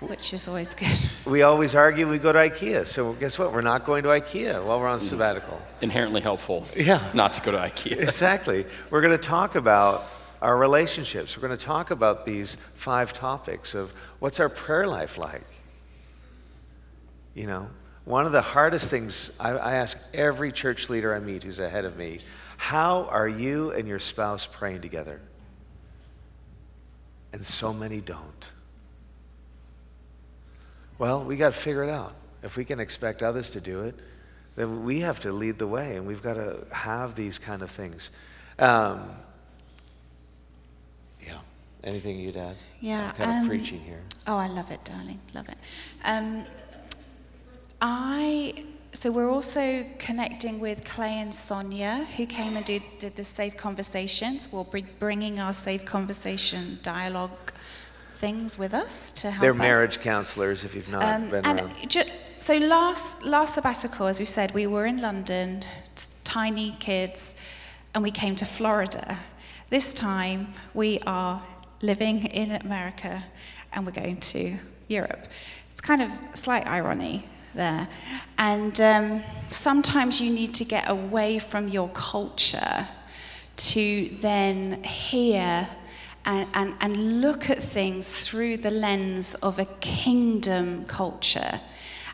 which 0.00 0.32
is 0.32 0.48
always 0.48 0.74
good. 0.74 0.98
We 1.30 1.42
always 1.42 1.74
argue 1.74 2.08
we 2.08 2.18
go 2.18 2.32
to 2.32 2.38
IKEA. 2.38 2.86
So 2.86 3.12
guess 3.12 3.38
what? 3.38 3.52
We're 3.52 3.60
not 3.60 3.84
going 3.84 4.02
to 4.04 4.08
IKEA 4.08 4.64
while 4.64 4.80
we're 4.80 4.88
on 4.88 5.00
sabbatical. 5.00 5.60
Inherently 5.80 6.20
helpful. 6.20 6.66
Yeah. 6.76 7.10
Not 7.14 7.34
to 7.34 7.42
go 7.42 7.52
to 7.52 7.58
IKEA. 7.58 7.92
exactly. 8.00 8.66
We're 8.90 9.02
going 9.02 9.16
to 9.16 9.18
talk 9.18 9.54
about 9.54 10.06
our 10.42 10.56
relationships. 10.56 11.36
We're 11.36 11.46
going 11.46 11.58
to 11.58 11.64
talk 11.64 11.90
about 11.90 12.24
these 12.24 12.56
five 12.56 13.12
topics 13.12 13.74
of 13.74 13.92
what's 14.18 14.40
our 14.40 14.48
prayer 14.48 14.86
life 14.86 15.18
like. 15.18 15.46
You 17.34 17.46
know, 17.46 17.68
one 18.04 18.26
of 18.26 18.32
the 18.32 18.42
hardest 18.42 18.90
things 18.90 19.36
I, 19.38 19.50
I 19.50 19.72
ask 19.74 19.98
every 20.14 20.50
church 20.50 20.88
leader 20.88 21.14
I 21.14 21.20
meet 21.20 21.42
who's 21.42 21.60
ahead 21.60 21.84
of 21.84 21.96
me 21.96 22.20
how 22.60 23.04
are 23.04 23.26
you 23.26 23.70
and 23.70 23.88
your 23.88 23.98
spouse 23.98 24.46
praying 24.46 24.82
together? 24.82 25.18
And 27.32 27.42
so 27.44 27.72
many 27.72 28.02
don't. 28.02 28.46
Well, 31.00 31.24
we 31.24 31.38
got 31.38 31.54
to 31.54 31.58
figure 31.58 31.82
it 31.82 31.88
out. 31.88 32.12
If 32.42 32.58
we 32.58 32.64
can 32.66 32.78
expect 32.78 33.22
others 33.22 33.48
to 33.50 33.60
do 33.60 33.84
it, 33.84 33.94
then 34.54 34.84
we 34.84 35.00
have 35.00 35.18
to 35.20 35.32
lead 35.32 35.58
the 35.58 35.66
way, 35.66 35.96
and 35.96 36.06
we've 36.06 36.22
got 36.22 36.34
to 36.34 36.66
have 36.72 37.14
these 37.14 37.38
kind 37.38 37.62
of 37.62 37.70
things. 37.70 38.10
Um, 38.58 39.08
yeah. 41.26 41.38
Anything 41.82 42.20
you'd 42.20 42.36
add? 42.36 42.56
Yeah. 42.80 43.08
I'm 43.08 43.14
kind 43.14 43.30
um, 43.30 43.40
of 43.40 43.48
preaching 43.48 43.80
here. 43.80 44.02
Oh, 44.26 44.36
I 44.36 44.48
love 44.48 44.70
it, 44.70 44.84
darling. 44.84 45.18
Love 45.32 45.48
it. 45.48 45.56
Um, 46.04 46.44
I 47.80 48.66
so 48.92 49.10
we're 49.10 49.30
also 49.30 49.86
connecting 49.98 50.58
with 50.60 50.84
Clay 50.84 51.20
and 51.20 51.32
Sonia, 51.32 52.06
who 52.16 52.26
came 52.26 52.56
and 52.56 52.64
did, 52.66 52.82
did 52.98 53.14
the 53.14 53.24
Safe 53.24 53.56
Conversations. 53.56 54.52
We'll 54.52 54.64
be 54.64 54.84
bringing 54.98 55.38
our 55.38 55.52
Safe 55.52 55.84
Conversation 55.84 56.80
dialogue 56.82 57.52
things 58.20 58.58
with 58.58 58.74
us 58.74 59.12
to 59.12 59.30
help 59.30 59.40
They're 59.40 59.52
us. 59.52 59.58
marriage 59.58 60.00
counselors, 60.00 60.62
if 60.64 60.74
you've 60.74 60.92
not 60.92 61.02
um, 61.02 61.30
been 61.30 61.44
and 61.46 61.60
around. 61.60 61.90
Ju- 61.90 62.10
so 62.38 62.54
last, 62.58 63.24
last 63.24 63.54
sabbatical, 63.54 64.06
as 64.06 64.20
we 64.20 64.26
said, 64.26 64.52
we 64.52 64.66
were 64.66 64.84
in 64.84 65.00
London, 65.00 65.62
tiny 66.22 66.76
kids, 66.78 67.40
and 67.94 68.04
we 68.04 68.10
came 68.10 68.36
to 68.36 68.44
Florida. 68.44 69.18
This 69.70 69.94
time, 69.94 70.48
we 70.74 71.00
are 71.06 71.42
living 71.80 72.26
in 72.26 72.52
America, 72.52 73.24
and 73.72 73.86
we're 73.86 73.92
going 73.92 74.18
to 74.34 74.54
Europe. 74.88 75.26
It's 75.70 75.80
kind 75.80 76.02
of 76.02 76.10
slight 76.34 76.66
irony 76.66 77.24
there. 77.54 77.88
And 78.36 78.80
um, 78.80 79.22
sometimes 79.48 80.20
you 80.20 80.30
need 80.32 80.54
to 80.54 80.64
get 80.64 80.90
away 80.90 81.38
from 81.38 81.68
your 81.68 81.88
culture 81.90 82.86
to 83.56 84.08
then 84.20 84.82
hear 84.84 85.68
and, 86.24 86.46
and, 86.54 86.74
and 86.80 87.20
look 87.20 87.48
at 87.48 87.58
things 87.58 88.26
through 88.26 88.58
the 88.58 88.70
lens 88.70 89.34
of 89.36 89.58
a 89.58 89.64
kingdom 89.80 90.84
culture. 90.84 91.60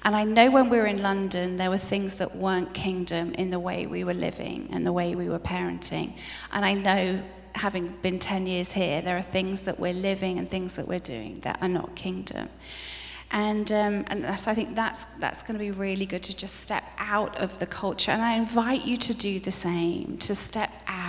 And 0.05 0.15
I 0.15 0.23
know 0.23 0.51
when 0.51 0.71
we 0.71 0.79
were 0.79 0.87
in 0.87 1.03
London, 1.03 1.57
there 1.57 1.69
were 1.69 1.79
things 1.79 2.17
that 2.17 2.37
weren't 2.37 2.73
kingdom 2.73 3.35
in 3.35 3.51
the 3.51 3.59
way 3.59 3.87
we 3.87 4.05
were 4.05 4.15
living 4.15 4.69
and 4.73 4.87
the 4.87 4.93
way 4.93 5.17
we 5.17 5.29
were 5.29 5.41
parenting. 5.41 6.13
And 6.53 6.65
I 6.65 6.75
know, 6.75 7.21
having 7.57 7.89
been 8.03 8.21
10 8.21 8.47
years 8.47 8.71
here, 8.71 9.03
there 9.03 9.17
are 9.17 9.23
things 9.23 9.63
that 9.63 9.81
we're 9.81 9.95
living 9.95 10.39
and 10.39 10.49
things 10.49 10.77
that 10.77 10.87
we're 10.87 11.01
doing 11.01 11.41
that 11.41 11.61
are 11.61 11.69
not 11.69 11.97
kingdom. 11.97 12.49
And, 13.33 13.73
um, 13.73 14.05
and 14.07 14.39
so 14.39 14.53
I 14.53 14.55
think 14.55 14.77
that's, 14.77 15.05
that's 15.17 15.43
going 15.43 15.55
to 15.55 15.59
be 15.59 15.73
really 15.73 16.07
good 16.07 16.23
to 16.23 16.37
just 16.37 16.61
step 16.61 16.85
out 16.99 17.41
of 17.41 17.59
the 17.59 17.67
culture. 17.67 18.13
And 18.13 18.23
I 18.23 18.35
invite 18.35 18.87
you 18.87 18.97
to 18.99 19.15
do 19.15 19.41
the 19.41 19.51
same, 19.51 20.17
to 20.19 20.35
step 20.35 20.66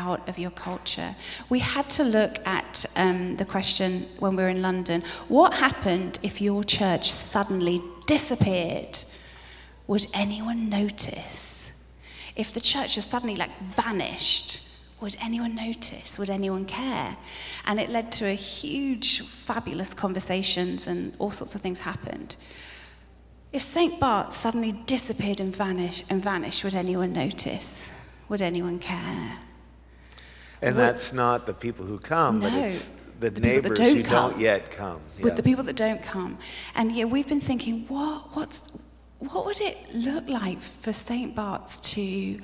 out 0.07 0.27
of 0.29 0.39
your 0.39 0.51
culture. 0.51 1.15
We 1.49 1.59
had 1.59 1.89
to 1.91 2.03
look 2.03 2.35
at 2.47 2.85
um, 2.95 3.35
the 3.35 3.45
question 3.45 4.05
when 4.19 4.35
we 4.35 4.43
were 4.43 4.49
in 4.49 4.61
London 4.61 5.03
what 5.27 5.53
happened 5.53 6.19
if 6.23 6.41
your 6.41 6.63
church 6.63 7.11
suddenly 7.11 7.81
disappeared? 8.07 9.03
Would 9.87 10.07
anyone 10.13 10.69
notice? 10.69 11.71
If 12.35 12.53
the 12.53 12.61
church 12.61 12.95
has 12.95 13.05
suddenly 13.05 13.35
like 13.35 13.55
vanished, 13.59 14.67
would 15.01 15.15
anyone 15.21 15.55
notice? 15.55 16.17
Would 16.17 16.29
anyone 16.29 16.65
care? 16.65 17.17
And 17.65 17.79
it 17.79 17.89
led 17.89 18.11
to 18.13 18.25
a 18.25 18.33
huge, 18.33 19.21
fabulous 19.21 19.93
conversations, 19.93 20.87
and 20.87 21.13
all 21.19 21.31
sorts 21.31 21.53
of 21.55 21.61
things 21.61 21.81
happened. 21.81 22.35
If 23.53 23.61
St. 23.61 23.99
Bart 23.99 24.33
suddenly 24.33 24.71
disappeared 24.71 25.39
and 25.39 25.55
vanished, 25.55 26.05
and 26.09 26.21
vanished, 26.21 26.63
would 26.63 26.75
anyone 26.75 27.13
notice? 27.13 27.93
Would 28.29 28.41
anyone 28.41 28.79
care? 28.79 29.37
And 30.61 30.75
would, 30.75 30.81
that's 30.81 31.13
not 31.13 31.45
the 31.45 31.53
people 31.53 31.85
who 31.85 31.99
come, 31.99 32.35
no, 32.35 32.41
but 32.41 32.53
it's 32.53 32.87
the, 33.19 33.29
the 33.29 33.41
neighbors 33.41 33.77
don't 33.77 33.95
who 33.95 34.03
come. 34.03 34.31
don't 34.31 34.39
yet 34.39 34.71
come. 34.71 35.01
Yeah. 35.17 35.23
With 35.25 35.35
the 35.35 35.43
people 35.43 35.63
that 35.63 35.75
don't 35.75 36.01
come. 36.01 36.37
And 36.75 36.91
yeah, 36.91 37.05
we've 37.05 37.27
been 37.27 37.41
thinking, 37.41 37.85
what, 37.87 38.35
what's, 38.35 38.71
what 39.19 39.45
would 39.45 39.61
it 39.61 39.77
look 39.93 40.27
like 40.27 40.61
for 40.61 40.93
St. 40.93 41.35
Bart's 41.35 41.79
to 41.91 42.39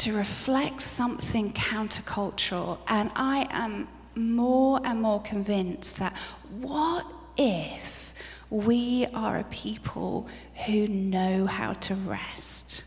to 0.00 0.16
reflect 0.16 0.80
something 0.80 1.52
countercultural. 1.52 2.78
And 2.88 3.10
I 3.16 3.46
am 3.50 3.86
more 4.14 4.80
and 4.82 5.02
more 5.02 5.20
convinced 5.20 5.98
that 5.98 6.16
what 6.58 7.06
if 7.36 8.14
we 8.48 9.06
are 9.12 9.40
a 9.40 9.44
people 9.44 10.26
who 10.66 10.88
know 10.88 11.44
how 11.44 11.74
to 11.74 11.94
rest? 11.94 12.84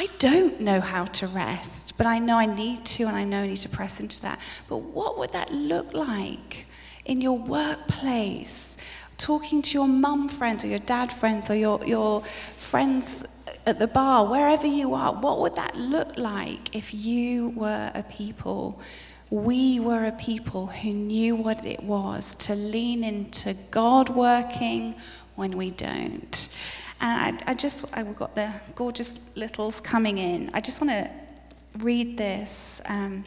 I 0.00 0.06
don't 0.18 0.60
know 0.60 0.80
how 0.80 1.06
to 1.06 1.26
rest, 1.26 1.98
but 1.98 2.06
I 2.06 2.20
know 2.20 2.36
I 2.38 2.46
need 2.46 2.84
to, 2.84 3.08
and 3.08 3.16
I 3.16 3.24
know 3.24 3.40
I 3.40 3.48
need 3.48 3.56
to 3.56 3.68
press 3.68 3.98
into 3.98 4.22
that. 4.22 4.38
But 4.68 4.76
what 4.76 5.18
would 5.18 5.32
that 5.32 5.52
look 5.52 5.92
like 5.92 6.66
in 7.04 7.20
your 7.20 7.36
workplace? 7.36 8.76
Talking 9.16 9.60
to 9.60 9.74
your 9.76 9.88
mum 9.88 10.28
friends 10.28 10.64
or 10.64 10.68
your 10.68 10.78
dad 10.78 11.12
friends 11.12 11.50
or 11.50 11.56
your, 11.56 11.84
your 11.84 12.22
friends 12.22 13.26
at 13.66 13.80
the 13.80 13.88
bar, 13.88 14.24
wherever 14.24 14.68
you 14.68 14.94
are, 14.94 15.12
what 15.12 15.40
would 15.40 15.56
that 15.56 15.74
look 15.74 16.16
like 16.16 16.76
if 16.76 16.94
you 16.94 17.48
were 17.50 17.90
a 17.92 18.04
people? 18.04 18.80
We 19.30 19.80
were 19.80 20.04
a 20.04 20.12
people 20.12 20.68
who 20.68 20.92
knew 20.92 21.34
what 21.34 21.64
it 21.64 21.82
was 21.82 22.36
to 22.36 22.54
lean 22.54 23.02
into 23.02 23.56
God 23.72 24.10
working 24.10 24.94
when 25.34 25.56
we 25.56 25.72
don't. 25.72 26.56
And 27.00 27.40
I, 27.46 27.52
I 27.52 27.54
just, 27.54 27.84
I've 27.96 28.16
got 28.16 28.34
the 28.34 28.52
gorgeous 28.74 29.20
littles 29.36 29.80
coming 29.80 30.18
in. 30.18 30.50
I 30.52 30.60
just 30.60 30.80
want 30.80 30.90
to 30.90 31.10
read 31.78 32.16
this. 32.16 32.82
Um, 32.88 33.24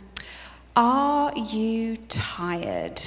are 0.76 1.34
you 1.38 1.98
tired? 2.08 3.02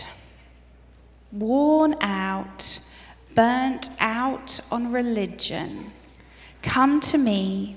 Worn 1.32 1.96
out, 2.00 2.78
burnt 3.34 3.90
out 4.00 4.60
on 4.70 4.92
religion? 4.92 5.90
Come 6.62 7.00
to 7.00 7.18
me, 7.18 7.76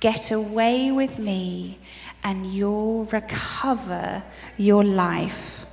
get 0.00 0.32
away 0.32 0.90
with 0.90 1.18
me, 1.18 1.78
and 2.24 2.46
you'll 2.46 3.04
recover 3.06 4.24
your 4.56 4.82
life. 4.82 5.66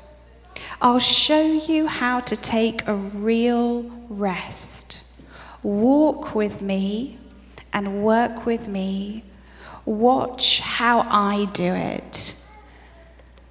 I'll 0.81 0.99
show 0.99 1.41
you 1.41 1.87
how 1.87 2.19
to 2.21 2.35
take 2.35 2.87
a 2.87 2.95
real 2.95 3.83
rest. 4.09 5.10
Walk 5.63 6.35
with 6.35 6.61
me 6.61 7.17
and 7.73 8.03
work 8.03 8.45
with 8.45 8.67
me. 8.67 9.23
Watch 9.85 10.59
how 10.59 11.01
I 11.09 11.45
do 11.53 11.73
it. 11.73 12.35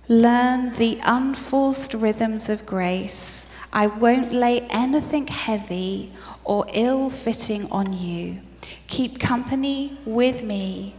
Learn 0.09 0.75
the 0.75 1.01
unforced 1.05 1.95
rhythms 1.95 2.49
of 2.49 2.67
grace. 2.67 3.53
I 3.73 3.87
won't 3.87 4.33
lay 4.33 4.63
anything 4.63 5.29
heavy 5.29 6.13
or 6.45 6.67
ill 6.75 7.11
fitting 7.11 7.71
on 7.71 7.93
you. 7.93 8.41
Keep 8.89 9.21
company 9.21 9.97
with 10.05 10.43
me, 10.43 10.97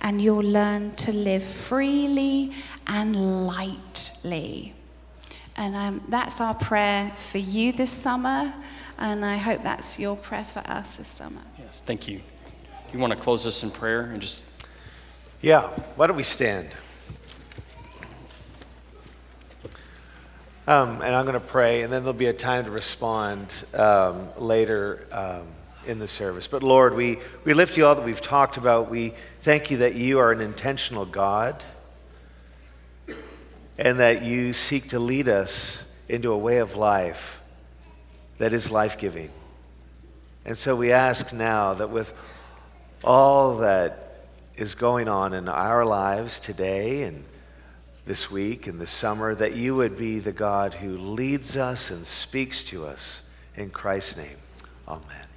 and 0.00 0.20
you'll 0.20 0.42
learn 0.42 0.96
to 0.96 1.12
live 1.12 1.44
freely 1.44 2.52
and 2.88 3.46
lightly. 3.46 4.74
And 5.56 5.76
um, 5.76 6.02
that's 6.08 6.40
our 6.40 6.54
prayer 6.54 7.12
for 7.14 7.38
you 7.38 7.72
this 7.72 7.90
summer, 7.90 8.52
and 8.98 9.24
I 9.24 9.36
hope 9.36 9.62
that's 9.62 9.98
your 9.98 10.16
prayer 10.16 10.44
for 10.44 10.60
us 10.60 10.96
this 10.96 11.08
summer. 11.08 11.40
Yes, 11.58 11.82
thank 11.84 12.08
you. 12.08 12.20
you 12.92 12.98
want 12.98 13.12
to 13.12 13.18
close 13.18 13.46
us 13.46 13.62
in 13.62 13.70
prayer 13.70 14.02
and 14.02 14.20
just 14.20 14.42
Yeah, 15.40 15.62
why 15.96 16.06
don't 16.06 16.16
we 16.16 16.24
stand? 16.24 16.68
Um, 20.66 21.00
and 21.00 21.14
I'm 21.14 21.24
going 21.24 21.32
to 21.32 21.40
pray, 21.40 21.80
and 21.80 21.90
then 21.90 22.02
there'll 22.02 22.12
be 22.12 22.26
a 22.26 22.32
time 22.34 22.66
to 22.66 22.70
respond 22.70 23.54
um, 23.72 24.28
later 24.36 25.06
um, 25.12 25.46
in 25.86 25.98
the 25.98 26.08
service. 26.08 26.46
But 26.46 26.62
Lord, 26.62 26.94
we, 26.94 27.18
we 27.44 27.54
lift 27.54 27.78
you 27.78 27.86
all 27.86 27.94
that 27.94 28.04
we've 28.04 28.20
talked 28.20 28.58
about. 28.58 28.90
We 28.90 29.14
thank 29.40 29.70
you 29.70 29.78
that 29.78 29.94
you 29.94 30.18
are 30.18 30.30
an 30.30 30.42
intentional 30.42 31.06
God 31.06 31.64
and 33.78 34.00
that 34.00 34.22
you 34.22 34.52
seek 34.52 34.88
to 34.88 34.98
lead 34.98 35.28
us 35.28 35.90
into 36.06 36.32
a 36.32 36.38
way 36.38 36.58
of 36.58 36.76
life 36.76 37.37
that 38.38 38.52
is 38.52 38.70
life 38.70 38.98
giving. 38.98 39.30
And 40.44 40.56
so 40.56 40.74
we 40.74 40.92
ask 40.92 41.32
now 41.32 41.74
that 41.74 41.90
with 41.90 42.14
all 43.04 43.58
that 43.58 44.26
is 44.56 44.74
going 44.74 45.08
on 45.08 45.34
in 45.34 45.48
our 45.48 45.84
lives 45.84 46.40
today 46.40 47.02
and 47.02 47.24
this 48.06 48.30
week 48.30 48.66
and 48.66 48.80
this 48.80 48.90
summer, 48.90 49.34
that 49.34 49.54
you 49.54 49.74
would 49.74 49.98
be 49.98 50.18
the 50.18 50.32
God 50.32 50.74
who 50.74 50.96
leads 50.96 51.56
us 51.56 51.90
and 51.90 52.06
speaks 52.06 52.64
to 52.64 52.86
us. 52.86 53.28
In 53.56 53.70
Christ's 53.70 54.16
name, 54.16 54.36
amen. 54.86 55.27